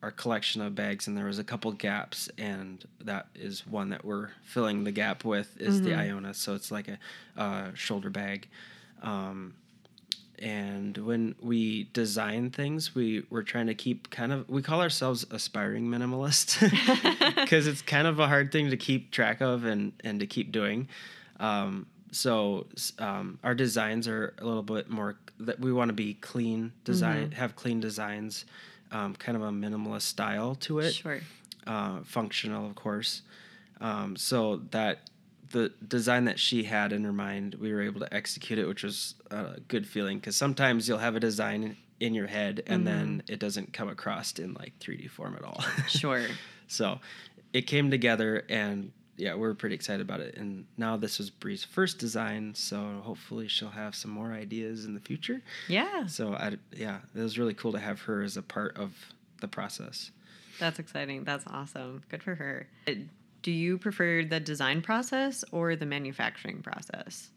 our 0.03 0.11
collection 0.11 0.61
of 0.61 0.75
bags 0.75 1.09
and 1.09 1.17
there 1.17 1.25
was 1.25 1.39
a 1.39 1.45
couple 1.45 1.73
gaps 1.73 2.29
and 2.39 2.85
that 3.01 3.27
is 3.35 3.67
one 3.67 3.89
that 3.89 4.05
we're 4.05 4.29
filling 4.45 4.85
the 4.85 4.93
gap 4.93 5.25
with 5.25 5.61
is 5.61 5.81
the 5.83 5.95
Iona. 5.95 6.35
So 6.35 6.55
it's 6.55 6.71
like 6.71 6.87
a 6.87 6.99
uh, 7.37 7.71
shoulder 7.75 8.11
bag. 8.11 8.47
Um, 9.03 9.55
and 10.39 10.99
when 10.99 11.35
we 11.41 11.85
design 11.93 12.51
things 12.51 12.95
we 12.95 13.25
we're 13.31 13.43
trying 13.43 13.67
to 13.67 13.75
keep 13.75 14.11
kind 14.11 14.33
of 14.33 14.49
we 14.51 14.61
call 14.61 14.83
ourselves 14.83 15.25
aspiring 15.31 15.87
minimalist 15.87 16.61
because 17.35 17.67
it's 17.67 17.81
kind 17.81 18.07
of 18.07 18.19
a 18.19 18.27
hard 18.27 18.53
thing 18.53 18.71
to 18.71 18.77
keep 18.77 19.11
track 19.11 19.41
of 19.41 19.65
and 19.65 19.93
and 20.05 20.21
to 20.21 20.27
keep 20.27 20.53
doing 20.53 20.89
um, 21.41 21.87
so 22.13 22.67
um, 22.99 23.39
our 23.43 23.55
designs 23.55 24.07
are 24.09 24.35
a 24.39 24.45
little 24.45 24.63
bit 24.63 24.91
more 24.91 25.17
that 25.41 25.61
we 25.61 25.73
want 25.73 25.89
to 25.89 25.93
be 25.95 26.15
clean 26.15 26.73
design 26.85 27.33
have 27.33 27.55
clean 27.57 27.81
designs 27.81 28.45
um, 28.93 29.15
kind 29.15 29.37
of 29.37 29.43
a 29.43 29.51
minimalist 29.51 30.03
style 30.03 30.55
to 30.55 30.79
it 30.79 30.93
Sure. 30.95 31.21
uh, 31.67 32.01
functional, 32.05 32.67
of 32.67 32.75
course. 32.77 33.23
Um, 33.81 34.17
so 34.17 34.63
that 34.71 35.11
the 35.51 35.73
design 35.87 36.25
that 36.25 36.39
she 36.39 36.65
had 36.65 36.93
in 36.93 37.05
her 37.05 37.13
mind, 37.13 37.55
we 37.57 37.73
were 37.73 37.83
able 37.83 38.01
to 38.01 38.13
execute 38.15 38.59
it, 38.59 38.67
which 38.67 38.83
was 38.83 39.15
a 39.31 39.61
good 39.69 39.87
feeling 39.87 40.19
because 40.19 40.37
sometimes 40.37 40.89
you'll 40.89 40.99
have 40.99 41.15
a 41.17 41.21
design 41.21 41.77
in 42.01 42.15
your 42.15 42.27
head 42.27 42.63
and 42.67 42.87
then 42.87 43.23
it 43.29 43.39
doesn't 43.39 43.73
come 43.73 43.89
across 43.89 44.39
in 44.39 44.55
like 44.55 44.79
3D 44.81 45.09
form 45.11 45.35
at 45.37 45.45
all. 45.45 45.63
Sure. 45.89 46.27
so 46.69 46.99
it 47.53 47.63
came 47.63 47.91
together 47.91 48.45
and 48.49 48.93
yeah, 49.17 49.35
we're 49.35 49.55
pretty 49.55 49.75
excited 49.75 50.01
about 50.03 50.21
it. 50.21 50.37
And 50.37 50.67
now 50.77 50.97
this 50.97 51.19
was 51.19 51.31
Bree's 51.31 51.65
first 51.65 51.99
design, 51.99 52.55
so 52.55 53.01
hopefully 53.03 53.49
she'll 53.49 53.71
have 53.71 53.95
some 53.95 54.11
more 54.11 54.33
ideas 54.33 54.85
in 54.85 54.95
the 54.95 55.01
future. 55.01 55.43
Yeah, 55.69 56.07
So 56.07 56.35
I, 56.35 56.57
yeah, 56.75 56.99
it 57.15 57.21
was 57.21 57.39
really 57.39 57.55
cool 57.55 57.73
to 57.73 57.79
have 57.79 58.01
her 58.03 58.23
as 58.23 58.37
a 58.37 58.43
part 58.43 58.77
of 58.77 58.93
the 59.41 59.49
process. 59.49 60.11
that's 60.59 60.79
exciting. 60.79 61.25
That's 61.25 61.45
awesome. 61.47 62.03
Good 62.11 62.23
for 62.23 62.35
her. 62.35 62.69
Uh, 62.89 62.93
Do 63.43 63.51
you 63.53 63.79
prefer 63.79 64.25
the 64.25 64.41
design 64.41 64.83
process 64.83 65.45
or 65.53 65.77
the 65.77 65.87
manufacturing 65.87 66.63
process? 66.63 67.31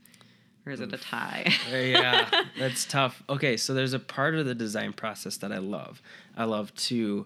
Or 0.65 0.71
is 0.73 0.81
it 0.81 0.93
a 0.93 0.97
tie? 0.97 1.51
Uh, 1.71 1.75
yeah, 1.77 2.29
that's 2.59 2.85
tough. 2.85 3.23
Okay, 3.29 3.55
so 3.57 3.73
there's 3.73 3.93
a 3.93 3.99
part 3.99 4.35
of 4.35 4.45
the 4.45 4.53
design 4.55 4.91
process 4.93 5.37
that 5.37 5.51
I 5.51 5.57
love. 5.57 6.01
I 6.37 6.43
love 6.43 6.73
to 6.89 7.25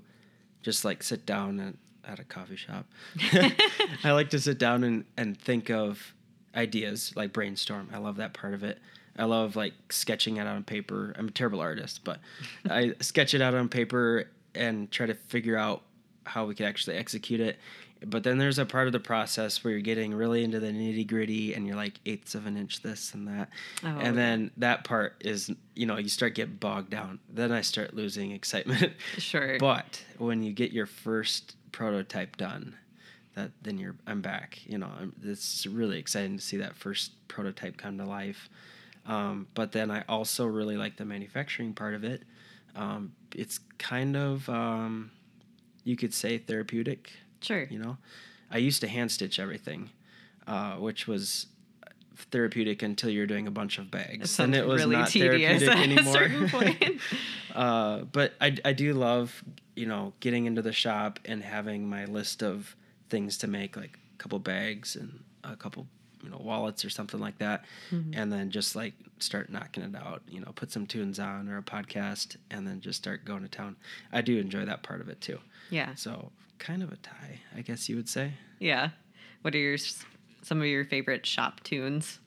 just 0.61 0.85
like 0.85 1.01
sit 1.03 1.25
down 1.25 1.59
and, 1.59 1.77
at 2.07 2.19
a 2.19 2.23
coffee 2.23 2.55
shop. 2.55 2.85
I 4.03 4.11
like 4.11 4.29
to 4.31 4.39
sit 4.39 4.57
down 4.57 4.83
and, 4.83 5.05
and 5.17 5.39
think 5.39 5.69
of 5.69 6.13
ideas, 6.55 7.13
like 7.15 7.33
brainstorm. 7.33 7.89
I 7.93 7.97
love 7.97 8.17
that 8.17 8.33
part 8.33 8.53
of 8.53 8.63
it. 8.63 8.79
I 9.17 9.25
love 9.25 9.55
like 9.55 9.73
sketching 9.89 10.37
it 10.37 10.41
out 10.41 10.47
on 10.47 10.63
paper. 10.63 11.13
I'm 11.17 11.27
a 11.27 11.31
terrible 11.31 11.61
artist, 11.61 12.01
but 12.03 12.19
I 12.69 12.93
sketch 12.99 13.33
it 13.33 13.41
out 13.41 13.53
on 13.53 13.69
paper 13.69 14.25
and 14.55 14.89
try 14.91 15.05
to 15.05 15.13
figure 15.13 15.57
out 15.57 15.83
how 16.25 16.45
we 16.45 16.55
could 16.55 16.65
actually 16.65 16.95
execute 16.95 17.39
it. 17.39 17.59
but 18.05 18.23
then 18.23 18.37
there's 18.37 18.59
a 18.59 18.65
part 18.65 18.87
of 18.87 18.93
the 18.93 18.99
process 18.99 19.63
where 19.63 19.71
you're 19.71 19.81
getting 19.81 20.13
really 20.13 20.43
into 20.43 20.59
the 20.59 20.67
nitty 20.67 21.07
gritty 21.07 21.53
and 21.53 21.67
you're 21.67 21.75
like 21.75 21.99
eighths 22.05 22.33
of 22.35 22.45
an 22.45 22.57
inch 22.57 22.81
this 22.81 23.13
and 23.13 23.27
that. 23.27 23.49
Oh, 23.83 23.87
and 23.99 24.17
then 24.17 24.51
that 24.57 24.83
part 24.83 25.15
is, 25.19 25.51
you 25.75 25.85
know, 25.85 25.97
you 25.97 26.09
start 26.09 26.33
get 26.35 26.59
bogged 26.59 26.89
down. 26.89 27.19
Then 27.29 27.51
I 27.51 27.61
start 27.61 27.93
losing 27.93 28.31
excitement. 28.39 28.93
Sure. 29.17 29.57
but 29.59 30.03
when 30.17 30.41
you 30.43 30.53
get 30.53 30.71
your 30.71 30.85
first 30.85 31.55
prototype 31.73 32.37
done, 32.37 32.77
that 33.35 33.51
then 33.61 33.77
you're 33.77 33.95
I'm 34.07 34.21
back. 34.21 34.61
You 34.65 34.77
know, 34.77 34.89
I'm, 34.97 35.13
it's 35.21 35.67
really 35.67 35.99
exciting 35.99 36.37
to 36.37 36.43
see 36.43 36.57
that 36.57 36.75
first 36.77 37.11
prototype 37.27 37.75
come 37.75 37.97
to 37.97 38.05
life. 38.05 38.49
Um, 39.05 39.47
but 39.53 39.73
then 39.73 39.91
I 39.91 40.05
also 40.07 40.45
really 40.45 40.77
like 40.77 40.95
the 40.95 41.03
manufacturing 41.03 41.73
part 41.73 41.93
of 41.93 42.05
it. 42.05 42.23
Um, 42.75 43.13
it's 43.35 43.59
kind 43.77 44.15
of 44.15 44.47
um, 44.47 45.11
you 45.83 45.97
could 45.97 46.13
say 46.13 46.37
therapeutic. 46.37 47.11
Sure. 47.41 47.67
You 47.69 47.79
know, 47.79 47.97
I 48.49 48.59
used 48.59 48.79
to 48.81 48.87
hand 48.87 49.11
stitch 49.11 49.39
everything, 49.39 49.89
uh, 50.47 50.75
which 50.75 51.07
was 51.07 51.47
therapeutic 52.31 52.81
until 52.83 53.09
you're 53.09 53.27
doing 53.27 53.47
a 53.47 53.51
bunch 53.51 53.77
of 53.79 53.91
bags, 53.91 54.39
and 54.39 54.55
it 54.55 54.65
was 54.65 54.81
really 54.81 54.95
not 54.95 55.09
tedious 55.09 55.63
therapeutic 55.63 55.67
at 55.69 55.77
a 55.77 55.81
anymore. 55.81 56.13
certain 56.13 56.49
point. 56.49 57.01
uh, 57.55 57.97
but 58.11 58.33
I, 58.39 58.55
I 58.63 58.73
do 58.73 58.93
love 58.93 59.43
you 59.75 59.85
know 59.85 60.13
getting 60.19 60.45
into 60.45 60.61
the 60.61 60.73
shop 60.73 61.19
and 61.25 61.43
having 61.43 61.87
my 61.89 62.05
list 62.05 62.43
of 62.43 62.75
things 63.09 63.37
to 63.39 63.47
make, 63.47 63.75
like 63.75 63.97
a 64.13 64.17
couple 64.17 64.39
bags 64.39 64.95
and 64.95 65.23
a 65.43 65.55
couple 65.55 65.87
you 66.23 66.29
know 66.29 66.37
wallets 66.37 66.85
or 66.85 66.89
something 66.89 67.19
like 67.19 67.37
that, 67.39 67.65
Mm-hmm. 67.91 68.13
and 68.19 68.31
then 68.31 68.49
just 68.49 68.75
like 68.75 68.93
start 69.19 69.49
knocking 69.49 69.83
it 69.83 69.95
out. 69.95 70.21
You 70.29 70.39
know, 70.41 70.51
put 70.55 70.71
some 70.71 70.85
tunes 70.85 71.19
on 71.19 71.49
or 71.49 71.57
a 71.57 71.63
podcast, 71.63 72.37
and 72.51 72.65
then 72.67 72.81
just 72.81 72.99
start 72.99 73.25
going 73.25 73.41
to 73.43 73.49
town. 73.49 73.75
I 74.11 74.21
do 74.21 74.37
enjoy 74.39 74.65
that 74.65 74.83
part 74.83 75.01
of 75.01 75.09
it 75.09 75.19
too. 75.21 75.39
Yeah. 75.69 75.95
So 75.95 76.31
kind 76.59 76.81
of 76.83 76.91
a 76.93 76.97
tie, 76.97 77.39
I 77.55 77.61
guess 77.61 77.89
you 77.89 77.95
would 77.97 78.07
say. 78.09 78.33
Yeah. 78.59 78.89
What 79.41 79.53
are 79.53 79.57
your 79.57 79.77
some 79.77 80.59
of 80.61 80.67
your 80.67 80.85
favorite 80.85 81.25
shop 81.25 81.61
tunes? 81.63 82.19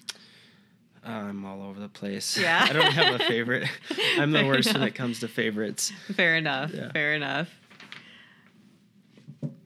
I'm 1.06 1.44
all 1.44 1.62
over 1.62 1.78
the 1.78 1.88
place. 1.88 2.36
Yeah. 2.40 2.66
I 2.68 2.72
don't 2.72 2.92
have 2.92 3.14
a 3.20 3.24
favorite. 3.24 3.68
I'm 4.18 4.32
the 4.32 4.40
Fair 4.40 4.46
worst 4.48 4.72
when 4.72 4.82
it 4.82 4.94
comes 4.94 5.20
to 5.20 5.28
favorites. 5.28 5.92
Fair 6.14 6.36
enough. 6.36 6.72
Yeah. 6.74 6.90
Fair 6.92 7.14
enough. 7.14 7.48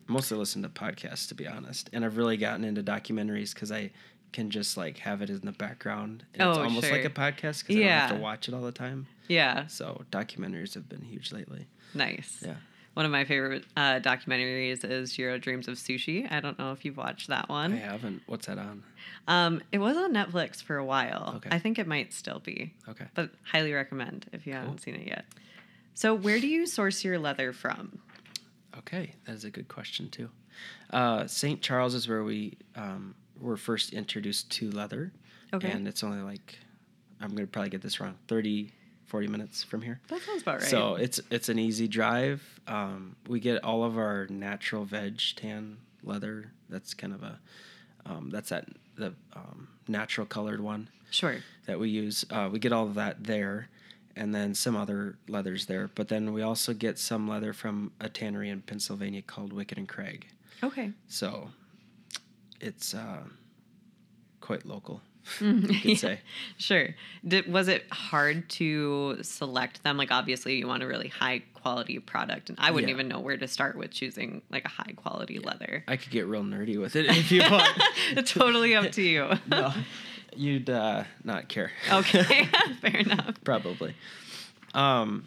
Mostly 0.07 0.37
listen 0.37 0.63
to 0.63 0.69
podcasts, 0.69 1.29
to 1.29 1.35
be 1.35 1.47
honest. 1.47 1.89
And 1.93 2.05
I've 2.05 2.17
really 2.17 2.37
gotten 2.37 2.65
into 2.65 2.83
documentaries 2.83 3.55
because 3.55 3.71
I 3.71 3.93
can 4.33 4.51
just 4.51 4.77
like 4.77 4.99
have 4.99 5.23
it 5.23 5.31
in 5.31 5.41
the 5.45 5.53
background. 5.53 6.25
And 6.35 6.49
it's 6.49 6.59
Oh, 6.59 6.63
almost 6.63 6.87
sure. 6.89 6.97
like 6.97 7.05
a 7.05 7.11
podcast 7.11 7.61
because 7.67 7.77
I 7.77 7.79
don't 7.81 7.89
have 7.89 8.11
to 8.11 8.17
watch 8.17 8.49
it 8.49 8.55
all 8.55 8.63
the 8.63 8.73
time. 8.73 9.07
Yeah. 9.29 9.67
So 9.69 10.03
documentaries 10.11 10.75
have 10.75 10.89
been 10.89 11.03
huge 11.03 11.33
lately. 11.33 11.69
Nice. 11.95 12.43
Yeah. 12.45 12.55
One 12.95 13.07
of 13.07 13.13
my 13.13 13.25
favorite 13.25 13.65
uh, 13.77 14.01
documentaries 14.01 14.85
is 14.85 15.13
Jiro 15.13 15.39
Dreams 15.39 15.69
of 15.69 15.77
Sushi. 15.77 16.31
I 16.31 16.41
don't 16.41 16.59
know 16.59 16.73
if 16.73 16.85
you've 16.85 16.97
watched 16.97 17.29
that 17.29 17.49
one. 17.49 17.73
I 17.73 17.77
haven't. 17.77 18.23
What's 18.27 18.47
that 18.47 18.59
on? 18.59 18.83
Um, 19.29 19.63
it 19.71 19.79
was 19.79 19.97
on 19.97 20.13
Netflix 20.13 20.61
for 20.63 20.77
a 20.77 20.85
while. 20.85 21.35
Okay. 21.37 21.49
I 21.53 21.59
think 21.61 21.79
it 21.79 21.87
might 21.87 22.13
still 22.13 22.41
be, 22.41 22.75
Okay. 22.89 23.07
but 23.15 23.31
highly 23.45 23.73
recommend 23.73 24.27
if 24.33 24.45
you 24.47 24.53
Cool. 24.55 24.63
haven't 24.63 24.79
seen 24.83 24.97
it 24.97 25.07
yet. 25.07 25.25
So, 25.95 26.15
where 26.15 26.41
do 26.41 26.49
you 26.49 26.67
source 26.67 27.05
your 27.05 27.19
leather 27.19 27.53
from? 27.53 28.01
Okay, 28.79 29.15
that 29.25 29.33
is 29.35 29.45
a 29.45 29.51
good 29.51 29.69
question 29.69 30.09
too. 30.11 30.29
Uh, 30.91 31.27
St. 31.27 31.63
Charles 31.63 31.95
is 31.95 32.09
where 32.09 32.25
we 32.25 32.59
um, 32.75 33.15
were 33.41 33.57
first 33.57 33.93
introduced 33.93 34.51
to 34.53 34.71
leather. 34.71 35.13
Okay. 35.53 35.71
And 35.71 35.87
it's 35.87 36.03
only 36.03 36.23
like, 36.23 36.59
I'm 37.21 37.31
going 37.31 37.47
to 37.47 37.47
probably 37.47 37.71
get 37.71 37.83
this 37.83 38.01
wrong, 38.01 38.17
30, 38.29 38.73
40 39.11 39.27
minutes 39.27 39.65
from 39.65 39.83
here. 39.83 40.01
That 40.07 40.23
sounds 40.23 40.43
about 40.43 40.61
right. 40.61 40.71
So 40.71 40.95
it's 40.95 41.21
it's 41.31 41.49
an 41.49 41.59
easy 41.59 41.89
drive. 41.89 42.61
Um, 42.69 43.17
we 43.29 43.41
get 43.41 43.65
all 43.65 43.83
of 43.83 43.99
our 43.99 44.29
natural 44.31 44.85
veg 44.85 45.21
tan 45.35 45.79
leather. 46.05 46.53
That's 46.69 46.95
kind 46.95 47.13
of 47.13 47.25
a 47.25 47.41
um, 48.07 48.31
that's 48.31 48.51
that 48.51 48.69
the 48.95 49.15
um, 49.35 49.67
natural 49.89 50.27
colored 50.27 50.61
one 50.61 50.89
sure. 51.11 51.39
that 51.67 51.81
we 51.81 51.89
use. 51.89 52.25
Uh, 52.31 52.49
we 52.53 52.61
get 52.61 52.73
all 52.73 52.87
of 52.87 52.95
that 52.95 53.25
there, 53.25 53.69
and 54.15 54.33
then 54.33 54.55
some 54.55 54.77
other 54.77 55.19
leathers 55.27 55.67
there. 55.67 55.91
But 55.93 56.07
then 56.07 56.33
we 56.33 56.43
also 56.43 56.73
get 56.73 56.97
some 56.97 57.27
leather 57.27 57.53
from 57.53 57.91
a 58.01 58.09
tannery 58.09 58.49
in 58.49 58.63
Pennsylvania 58.63 59.23
called 59.23 59.53
Wickett 59.53 59.77
and 59.79 59.89
Craig. 59.89 60.29
Okay. 60.63 60.93
So 61.09 61.51
it's 62.61 62.95
uh, 62.95 63.25
quite 64.41 64.65
local, 64.65 65.01
Mhm. 65.39 65.63
you 65.63 65.69
could 65.81 65.85
Yeah. 65.91 65.97
say. 65.97 66.21
Sure. 66.59 66.89
Did, 67.27 67.53
was 67.53 67.69
it 67.69 67.85
hard 67.91 68.49
to 68.51 69.19
select 69.23 69.83
them? 69.85 69.97
Like, 69.97 70.11
obviously, 70.11 70.57
you 70.57 70.67
want 70.67 70.83
a 70.83 70.87
really 70.87 71.09
high 71.09 71.43
quality 71.55 71.99
product, 71.99 72.49
and 72.49 72.59
I 72.61 72.71
wouldn't 72.71 72.89
Yeah. 72.89 72.95
even 72.95 73.09
know 73.09 73.21
where 73.21 73.37
to 73.37 73.47
start 73.47 73.77
with 73.77 73.91
choosing 73.91 74.43
like 74.51 74.65
a 74.65 74.69
high 74.69 74.93
quality 74.97 75.39
leather. 75.39 75.85
I 75.87 75.97
could 75.97 76.11
get 76.11 76.27
real 76.27 76.43
nerdy 76.43 76.81
with 76.81 76.97
it 76.97 77.07
if 77.09 77.31
you 77.31 77.43
want. 77.43 78.27
totally 78.27 78.75
up 78.75 78.93
to 78.93 79.03
you. 79.03 79.29
no, 79.47 79.73
you'd 80.35 80.71
uh, 80.71 81.05
not 81.23 81.49
care. 81.49 81.71
Okay, 81.93 82.47
fair 82.81 82.97
enough. 82.97 83.35
probably. 83.45 83.95
Um, 84.75 85.27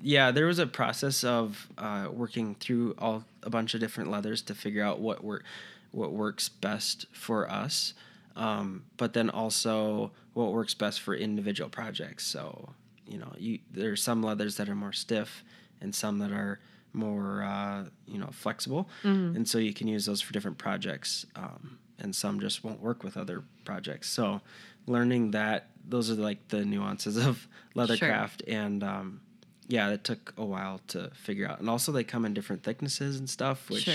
yeah, 0.00 0.30
there 0.32 0.46
was 0.46 0.58
a 0.58 0.66
process 0.66 1.24
of 1.24 1.68
uh, 1.78 2.08
working 2.12 2.54
through 2.56 2.94
all 2.98 3.24
a 3.42 3.50
bunch 3.50 3.74
of 3.74 3.80
different 3.80 4.10
leathers 4.10 4.42
to 4.42 4.54
figure 4.54 4.82
out 4.84 5.00
what 5.00 5.22
work 5.24 5.44
what 5.92 6.12
works 6.12 6.48
best 6.48 7.06
for 7.12 7.50
us, 7.50 7.92
um, 8.36 8.84
but 8.96 9.12
then 9.12 9.30
also 9.30 10.12
what 10.34 10.52
works 10.52 10.74
best 10.74 11.00
for 11.00 11.14
individual 11.14 11.68
projects. 11.70 12.26
So 12.26 12.70
you 13.06 13.18
know, 13.18 13.32
you 13.38 13.58
there's 13.70 14.02
some 14.02 14.22
leathers 14.22 14.56
that 14.56 14.68
are 14.68 14.74
more 14.74 14.92
stiff 14.92 15.44
and 15.80 15.94
some 15.94 16.18
that 16.20 16.32
are 16.32 16.60
more 16.92 17.42
uh, 17.42 17.84
you 18.06 18.18
know 18.18 18.30
flexible, 18.32 18.88
and 19.02 19.48
so 19.48 19.58
you 19.58 19.74
can 19.74 19.88
use 19.88 20.06
those 20.06 20.20
for 20.20 20.32
different 20.32 20.58
projects. 20.58 21.26
Um, 21.36 21.78
and 21.98 22.16
some 22.16 22.40
just 22.40 22.64
won't 22.64 22.80
work 22.80 23.04
with 23.04 23.16
other 23.16 23.44
projects. 23.64 24.08
So 24.08 24.40
learning 24.86 25.30
that 25.32 25.68
those 25.88 26.10
are 26.10 26.14
like 26.14 26.48
the 26.48 26.64
nuances 26.64 27.16
of 27.16 27.46
leathercraft 27.76 28.40
and 28.48 28.82
um, 28.82 29.20
yeah 29.68 29.88
it 29.90 30.02
took 30.02 30.34
a 30.36 30.44
while 30.44 30.80
to 30.88 31.10
figure 31.14 31.46
out 31.48 31.60
and 31.60 31.70
also 31.70 31.92
they 31.92 32.02
come 32.02 32.24
in 32.24 32.34
different 32.34 32.64
thicknesses 32.64 33.18
and 33.20 33.30
stuff 33.30 33.70
which 33.70 33.84
Sure. 33.84 33.94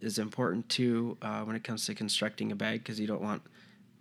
is 0.00 0.18
important 0.18 0.68
too 0.68 1.16
uh, 1.22 1.42
when 1.42 1.54
it 1.54 1.62
comes 1.62 1.86
to 1.86 1.94
constructing 1.94 2.50
a 2.50 2.56
bag 2.56 2.80
because 2.82 2.98
you 2.98 3.06
don't 3.06 3.22
want 3.22 3.42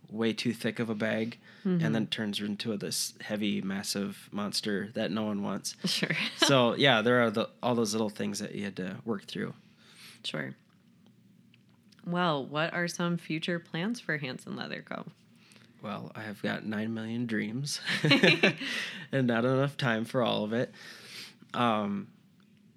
way 0.09 0.31
too 0.33 0.53
thick 0.53 0.79
of 0.79 0.89
a 0.89 0.95
bag 0.95 1.37
Mm-hmm. 1.65 1.85
and 1.85 1.95
then 1.95 2.07
turns 2.07 2.41
into 2.41 2.75
this 2.75 3.13
heavy 3.21 3.61
massive 3.61 4.27
monster 4.33 4.89
that 4.95 5.11
no 5.11 5.23
one 5.23 5.43
wants 5.43 5.77
Sure. 5.85 6.09
so 6.37 6.75
yeah 6.75 7.01
there 7.01 7.23
are 7.23 7.31
the, 7.31 7.49
all 7.63 7.73
those 7.73 7.93
little 7.93 8.09
things 8.09 8.39
that 8.39 8.53
you 8.53 8.65
had 8.65 8.75
to 8.75 8.97
work 9.05 9.23
through 9.27 9.53
sure. 10.25 10.55
Well, 12.05 12.45
what 12.45 12.73
are 12.73 12.87
some 12.89 13.17
future 13.17 13.59
plans 13.59 13.99
for 14.01 14.17
Hanson 14.17 14.57
Leather 14.57 14.81
Co? 14.81 15.05
Well, 15.81 16.11
I 16.15 16.23
have 16.23 16.41
got 16.41 16.65
nine 16.65 16.93
million 16.93 17.25
dreams 17.27 17.79
and 19.13 19.27
not 19.27 19.45
enough 19.45 19.77
time 19.77 20.03
for 20.05 20.21
all 20.21 20.43
of 20.43 20.51
it. 20.53 20.73
Um, 21.53 22.07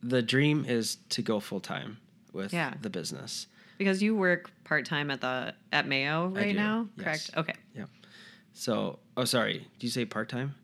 the 0.03 0.23
dream 0.23 0.65
is 0.65 0.99
to 1.11 1.23
go 1.23 1.41
full 1.41 1.59
time 1.61 1.99
with 2.33 2.53
Yeah. 2.53 2.75
the 2.81 2.91
business. 2.91 3.47
Because 3.79 4.03
you 4.03 4.17
work 4.17 4.51
part 4.65 4.87
time 4.87 5.11
at 5.11 5.21
the 5.21 5.55
at 5.73 5.87
Mayo 5.87 6.29
right 6.29 6.55
now, 6.55 6.89
yes. 6.97 7.05
correct? 7.05 7.31
Okay, 7.37 7.55
Yeah. 7.75 7.85
So, 8.53 8.99
oh, 9.17 9.25
sorry, 9.25 9.59
did 9.79 9.83
you 9.83 9.91
say 9.91 10.05
part 10.07 10.29
time? 10.31 10.55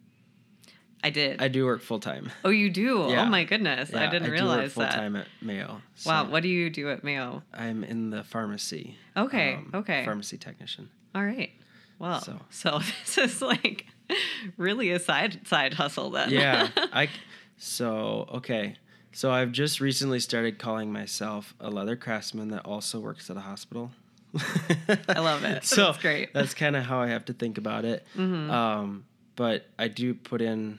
I 1.04 1.10
did. 1.10 1.42
I 1.42 1.48
do 1.48 1.66
work 1.66 1.82
full 1.82 1.98
time. 1.98 2.30
oh, 2.44 2.50
you 2.50 2.70
do? 2.70 3.06
Yeah. 3.08 3.22
Oh 3.22 3.26
my 3.26 3.44
goodness, 3.44 3.92
I 3.92 4.06
didn't 4.06 4.22
do 4.24 4.30
work 4.30 4.40
realize 4.40 4.72
full 4.72 4.84
that. 4.84 4.94
time 4.94 5.16
at 5.16 5.26
Mayo. 5.40 5.82
So 5.96 6.10
Wow, 6.10 6.30
what 6.30 6.42
do 6.42 6.48
you 6.48 6.70
do 6.70 6.90
at 6.90 7.02
Mayo? 7.04 7.42
I'm 7.52 7.82
in 7.84 8.10
the 8.10 8.22
pharmacy. 8.24 8.96
Okay, 9.16 9.54
um, 9.54 9.70
okay. 9.74 10.04
Pharmacy 10.04 10.38
technician. 10.38 10.88
All 11.14 11.24
right. 11.24 11.50
Well, 11.98 12.20
so, 12.20 12.40
So- 12.50 12.78
this 13.04 13.18
is 13.18 13.42
like 13.42 13.86
really 14.56 14.90
a 14.90 14.98
side 14.98 15.46
side 15.46 15.74
hustle 15.74 16.10
then. 16.10 16.30
yeah 16.30 16.68
i 16.92 17.08
so 17.56 18.26
okay 18.34 18.76
so 19.12 19.30
i've 19.30 19.52
just 19.52 19.80
recently 19.80 20.18
started 20.20 20.58
calling 20.58 20.92
myself 20.92 21.54
a 21.60 21.70
leather 21.70 21.96
craftsman 21.96 22.48
that 22.48 22.64
also 22.64 22.98
works 23.00 23.28
at 23.30 23.36
a 23.36 23.40
hospital 23.40 23.90
I 25.08 25.18
love 25.20 25.44
it. 25.44 25.62
so 25.64 25.86
That's 25.86 25.98
great. 25.98 26.32
that's 26.32 26.54
kind 26.54 26.74
of 26.76 26.84
how 26.84 27.00
i 27.00 27.08
have 27.08 27.24
to 27.26 27.32
think 27.32 27.58
about 27.58 27.84
it 27.84 28.06
Mhm. 28.16 28.50
um, 28.50 29.04
but 29.36 29.66
i 29.78 29.88
do 29.88 30.14
put 30.14 30.40
in 30.40 30.78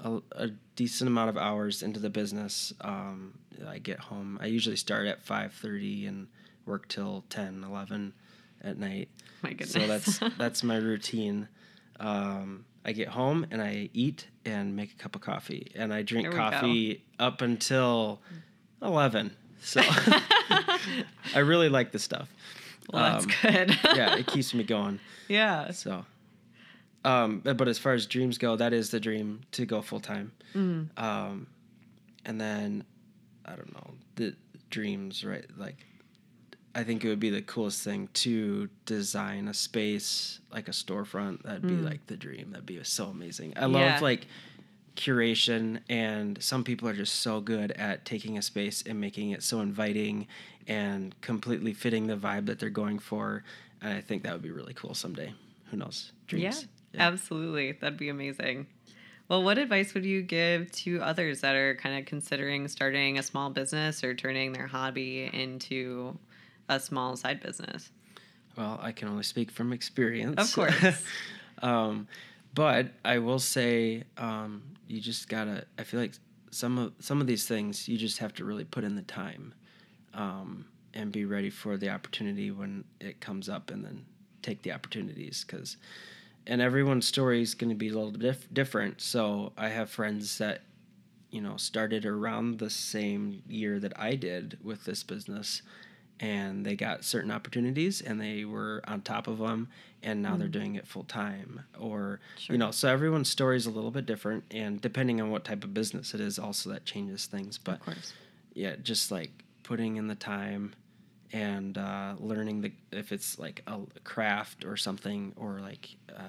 a, 0.00 0.20
a 0.32 0.48
decent 0.76 1.08
amount 1.08 1.30
of 1.30 1.36
hours 1.36 1.82
into 1.82 2.00
the 2.00 2.10
business 2.10 2.72
um, 2.80 3.34
i 3.68 3.78
get 3.78 4.00
home 4.00 4.38
i 4.42 4.46
usually 4.46 4.76
start 4.76 5.06
at 5.06 5.24
5.30 5.24 6.08
and 6.08 6.26
work 6.66 6.88
till 6.88 7.24
10 7.30 7.64
11 7.64 8.12
at 8.62 8.78
night 8.78 9.08
my 9.42 9.50
goodness. 9.50 9.72
so 9.72 9.86
that's 9.86 10.34
that's 10.38 10.62
my 10.64 10.76
routine. 10.76 11.48
Um, 12.00 12.64
I 12.84 12.92
get 12.92 13.08
home 13.08 13.46
and 13.50 13.62
I 13.62 13.88
eat 13.94 14.26
and 14.44 14.76
make 14.76 14.92
a 14.92 14.96
cup 14.96 15.14
of 15.16 15.22
coffee, 15.22 15.72
and 15.74 15.92
I 15.92 16.02
drink 16.02 16.30
coffee 16.32 17.02
up 17.18 17.40
until 17.42 18.20
eleven. 18.82 19.36
So 19.60 19.80
I 21.34 21.38
really 21.38 21.68
like 21.68 21.92
this 21.92 22.02
stuff. 22.02 22.28
well, 22.92 23.02
that's 23.20 23.24
Um, 23.24 23.30
good. 23.42 23.78
yeah, 23.96 24.16
it 24.16 24.26
keeps 24.26 24.52
me 24.54 24.62
going. 24.64 25.00
yeah. 25.28 25.70
So, 25.70 26.04
um, 27.04 27.40
but 27.40 27.56
but 27.56 27.68
as 27.68 27.78
far 27.78 27.92
as 27.94 28.06
dreams 28.06 28.38
go, 28.38 28.56
that 28.56 28.72
is 28.72 28.90
the 28.90 29.00
dream 29.00 29.40
to 29.52 29.64
go 29.66 29.80
full 29.82 30.00
time. 30.00 30.32
Mm. 30.54 30.88
Um, 30.98 31.46
and 32.26 32.40
then 32.40 32.84
I 33.46 33.56
don't 33.56 33.72
know 33.74 33.94
the 34.16 34.36
dreams, 34.70 35.24
right? 35.24 35.46
Like 35.56 35.76
I 36.74 36.82
think 36.82 37.04
it 37.04 37.08
would 37.08 37.20
be 37.20 37.30
the 37.30 37.42
coolest 37.42 37.82
thing 37.84 38.08
to 38.14 38.68
design 38.84 39.48
a 39.48 39.54
space 39.54 40.40
like 40.52 40.68
a 40.68 40.72
storefront. 40.72 41.42
That'd 41.42 41.62
be 41.62 41.74
hmm. 41.74 41.84
like 41.84 42.06
the 42.06 42.16
dream. 42.16 42.50
That'd 42.50 42.66
be 42.66 42.82
so 42.82 43.06
amazing. 43.06 43.54
I 43.56 43.66
love 43.66 43.82
Yeah. 43.82 43.98
like 44.00 44.26
curation, 44.96 45.80
and 45.88 46.42
some 46.42 46.64
people 46.64 46.88
are 46.88 46.94
just 46.94 47.16
so 47.16 47.40
good 47.40 47.72
at 47.72 48.04
taking 48.04 48.38
a 48.38 48.42
space 48.42 48.82
and 48.82 49.00
making 49.00 49.30
it 49.30 49.42
so 49.42 49.60
inviting 49.60 50.26
and 50.66 51.20
completely 51.20 51.74
fitting 51.74 52.06
the 52.06 52.16
vibe 52.16 52.46
that 52.46 52.58
they're 52.58 52.70
going 52.70 52.98
for. 52.98 53.44
And 53.80 53.92
I 53.92 54.00
think 54.00 54.22
that 54.22 54.32
would 54.32 54.42
be 54.42 54.50
really 54.50 54.74
cool 54.74 54.94
someday. 54.94 55.32
Who 55.70 55.76
knows? 55.76 56.12
Dreams. 56.26 56.66
Yeah, 56.92 57.08
absolutely. 57.08 57.72
That'd 57.72 57.98
be 57.98 58.08
amazing. 58.08 58.66
Well, 59.28 59.42
what 59.42 59.58
advice 59.58 59.94
would 59.94 60.04
you 60.04 60.22
give 60.22 60.70
to 60.72 61.00
others 61.00 61.40
that 61.40 61.54
are 61.54 61.74
kind 61.76 61.98
of 61.98 62.04
considering 62.04 62.68
starting 62.68 63.18
a 63.18 63.22
small 63.22 63.50
business 63.50 64.04
or 64.04 64.14
turning 64.14 64.52
their 64.52 64.66
hobby 64.66 65.30
into 65.32 66.18
a 66.68 66.80
small 66.80 67.16
side 67.16 67.40
business? 67.40 67.90
Well, 68.56 68.78
I 68.82 68.92
can 68.92 69.08
only 69.08 69.24
speak 69.24 69.50
from 69.50 69.72
experience. 69.72 70.40
Of 70.40 70.54
course. 70.54 71.02
um, 71.62 72.06
but 72.54 72.92
I 73.04 73.18
will 73.18 73.40
say, 73.40 74.04
um, 74.16 74.62
you 74.86 75.00
just 75.00 75.28
gotta. 75.28 75.66
I 75.78 75.82
feel 75.82 76.00
like 76.00 76.12
some 76.50 76.78
of 76.78 76.92
some 77.00 77.20
of 77.20 77.26
these 77.26 77.46
things 77.46 77.88
you 77.88 77.98
just 77.98 78.18
have 78.18 78.32
to 78.34 78.44
really 78.44 78.64
put 78.64 78.84
in 78.84 78.94
the 78.94 79.02
time, 79.02 79.54
um, 80.14 80.66
and 80.94 81.10
be 81.10 81.24
ready 81.24 81.50
for 81.50 81.76
the 81.76 81.88
opportunity 81.88 82.50
when 82.50 82.84
it 83.00 83.20
comes 83.20 83.48
up, 83.48 83.70
and 83.70 83.84
then 83.84 84.04
take 84.42 84.62
the 84.62 84.72
opportunities 84.72 85.44
because. 85.46 85.76
And 86.46 86.60
everyone's 86.60 87.06
story 87.06 87.40
is 87.40 87.54
going 87.54 87.70
to 87.70 87.74
be 87.74 87.88
a 87.88 87.94
little 87.94 88.10
dif- 88.10 88.52
different. 88.52 89.00
So 89.00 89.54
I 89.56 89.70
have 89.70 89.88
friends 89.88 90.36
that, 90.36 90.60
you 91.30 91.40
know, 91.40 91.56
started 91.56 92.04
around 92.04 92.58
the 92.58 92.68
same 92.68 93.42
year 93.48 93.80
that 93.80 93.98
I 93.98 94.14
did 94.14 94.58
with 94.62 94.84
this 94.84 95.02
business, 95.02 95.62
and 96.20 96.64
they 96.64 96.76
got 96.76 97.04
certain 97.04 97.30
opportunities 97.30 98.00
and 98.00 98.20
they 98.20 98.44
were 98.44 98.80
on 98.86 99.00
top 99.02 99.26
of 99.26 99.38
them 99.38 99.68
and 100.02 100.22
now 100.22 100.36
they're 100.36 100.48
doing 100.48 100.74
it 100.76 100.86
full 100.86 101.04
time 101.04 101.60
or 101.78 102.20
Sure. 102.38 102.54
you 102.54 102.58
know 102.58 102.70
so 102.70 102.88
everyone's 102.88 103.28
story 103.30 103.56
is 103.56 103.66
a 103.66 103.70
little 103.70 103.90
bit 103.90 104.06
different 104.06 104.44
and 104.50 104.80
depending 104.80 105.20
on 105.20 105.30
what 105.30 105.44
type 105.44 105.64
of 105.64 105.74
business 105.74 106.14
it 106.14 106.20
is 106.20 106.38
also 106.38 106.70
that 106.70 106.84
changes 106.84 107.26
things 107.26 107.58
but 107.58 107.80
yeah 108.54 108.76
just 108.82 109.10
like 109.10 109.30
putting 109.64 109.96
in 109.96 110.06
the 110.06 110.14
time 110.14 110.74
and 111.32 111.78
uh, 111.78 112.14
learning 112.20 112.60
the 112.60 112.70
if 112.92 113.10
it's 113.10 113.38
like 113.40 113.62
a 113.66 113.80
craft 114.04 114.64
or 114.64 114.76
something 114.76 115.32
or 115.36 115.58
like 115.60 115.96
uh, 116.14 116.22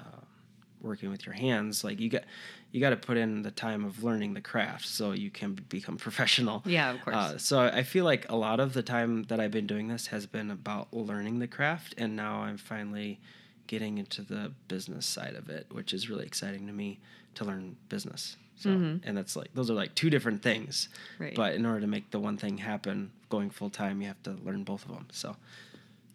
working 0.86 1.10
with 1.10 1.26
your 1.26 1.34
hands 1.34 1.84
like 1.84 2.00
you 2.00 2.08
got 2.08 2.22
you 2.72 2.80
got 2.80 2.90
to 2.90 2.96
put 2.96 3.16
in 3.16 3.42
the 3.42 3.50
time 3.50 3.84
of 3.84 4.02
learning 4.04 4.34
the 4.34 4.40
craft 4.40 4.86
so 4.86 5.12
you 5.12 5.30
can 5.30 5.54
become 5.68 5.96
professional 6.08 6.62
Yeah, 6.64 6.92
of 6.92 7.00
course. 7.02 7.16
uh, 7.16 7.38
so 7.38 7.60
I 7.60 7.82
feel 7.82 8.04
like 8.04 8.30
a 8.30 8.36
lot 8.36 8.60
of 8.60 8.72
the 8.72 8.82
time 8.82 9.24
that 9.24 9.40
I've 9.40 9.50
been 9.50 9.66
doing 9.66 9.88
this 9.88 10.06
has 10.08 10.26
been 10.26 10.50
about 10.50 10.92
learning 10.92 11.38
the 11.38 11.46
craft, 11.48 11.94
and 11.98 12.14
now 12.16 12.40
I'm 12.42 12.56
finally 12.58 13.20
getting 13.66 13.98
into 13.98 14.22
the 14.22 14.52
business 14.68 15.06
side 15.06 15.34
of 15.34 15.48
it, 15.48 15.66
which 15.70 15.92
is 15.92 16.08
really 16.08 16.24
exciting 16.26 16.66
to 16.68 16.72
me 16.72 17.00
to 17.34 17.44
learn 17.44 17.76
business. 17.88 18.36
So, 18.58 18.70
and 18.70 19.14
that's 19.16 19.36
like 19.36 19.52
those 19.54 19.70
are 19.70 19.74
like 19.74 19.94
two 19.94 20.08
different 20.08 20.42
things. 20.42 20.88
Mm-hmm. 21.14 21.22
Right. 21.22 21.34
But 21.34 21.54
in 21.56 21.66
order 21.66 21.80
to 21.80 21.86
make 21.86 22.10
the 22.10 22.18
one 22.20 22.36
thing 22.38 22.56
happen, 22.58 23.10
going 23.28 23.50
full 23.50 23.68
time, 23.70 24.00
you 24.00 24.06
have 24.08 24.22
to 24.22 24.30
learn 24.44 24.64
both 24.64 24.84
of 24.86 24.92
them. 24.92 25.06
So, 25.12 25.36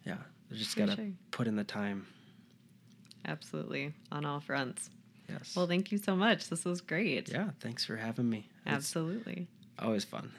yeah, 0.04 0.16
you 0.50 0.56
just 0.58 0.72
For 0.72 0.80
gotta 0.80 0.96
sure. 0.96 1.06
put 1.30 1.46
in 1.46 1.54
the 1.56 1.62
time. 1.64 2.06
Absolutely. 3.26 3.92
On 4.10 4.24
all 4.24 4.40
fronts. 4.40 4.90
Yes. 5.28 5.54
Well, 5.56 5.66
thank 5.66 5.92
you 5.92 5.98
so 5.98 6.14
much. 6.16 6.48
This 6.48 6.64
was 6.64 6.80
great. 6.80 7.28
yeah. 7.30 7.50
Thanks 7.60 7.84
for 7.84 7.96
having 7.96 8.28
me. 8.28 8.48
It's 8.66 8.74
Absolutely. 8.74 9.46
always 9.78 10.04
fun. 10.04 10.32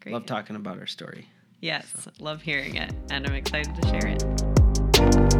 Great. 0.00 0.12
Love 0.12 0.26
talking 0.26 0.56
about 0.56 0.78
our 0.78 0.86
story. 0.86 1.28
Yes, 1.60 2.06
love 2.20 2.42
hearing 2.42 2.76
it, 2.76 2.92
and 3.10 3.26
I'm 3.26 3.34
excited 3.34 3.74
to 3.82 3.88
share 3.88 4.06
it. 4.08 5.36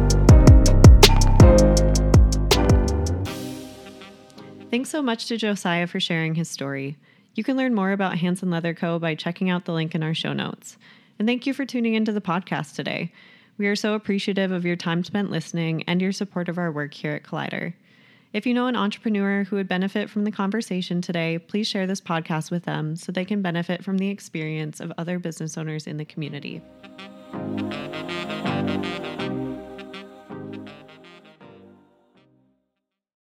Thanks 4.69 4.89
so 4.89 5.01
much 5.01 5.27
to 5.27 5.37
Josiah 5.37 5.87
for 5.87 5.99
sharing 5.99 6.35
his 6.35 6.49
story. 6.49 6.97
You 7.35 7.43
can 7.43 7.55
learn 7.55 7.73
more 7.73 7.91
about 7.91 8.17
Hanson 8.17 8.49
Leather 8.49 8.73
Co. 8.73 8.99
by 8.99 9.15
checking 9.15 9.49
out 9.49 9.65
the 9.65 9.71
link 9.73 9.95
in 9.95 10.03
our 10.03 10.13
show 10.13 10.33
notes. 10.33 10.77
And 11.17 11.27
thank 11.27 11.45
you 11.47 11.53
for 11.53 11.65
tuning 11.65 11.93
into 11.93 12.11
the 12.11 12.21
podcast 12.21 12.75
today. 12.75 13.11
We 13.57 13.67
are 13.67 13.75
so 13.75 13.95
appreciative 13.95 14.51
of 14.51 14.65
your 14.65 14.75
time 14.75 15.03
spent 15.03 15.31
listening 15.31 15.83
and 15.87 16.01
your 16.01 16.11
support 16.11 16.47
of 16.47 16.59
our 16.59 16.71
work 16.71 16.93
here 16.93 17.13
at 17.13 17.23
Collider. 17.23 17.73
If 18.31 18.45
you 18.45 18.53
know 18.53 18.67
an 18.67 18.75
entrepreneur 18.75 19.45
who 19.45 19.55
would 19.55 19.67
benefit 19.67 20.09
from 20.09 20.25
the 20.25 20.31
conversation 20.31 21.01
today, 21.01 21.39
please 21.39 21.67
share 21.67 21.87
this 21.87 22.01
podcast 22.01 22.51
with 22.51 22.65
them 22.65 22.95
so 22.95 23.11
they 23.11 23.25
can 23.25 23.41
benefit 23.41 23.83
from 23.83 23.97
the 23.97 24.09
experience 24.09 24.79
of 24.79 24.93
other 24.97 25.17
business 25.17 25.57
owners 25.57 25.87
in 25.87 25.97
the 25.97 26.05
community. 26.05 26.61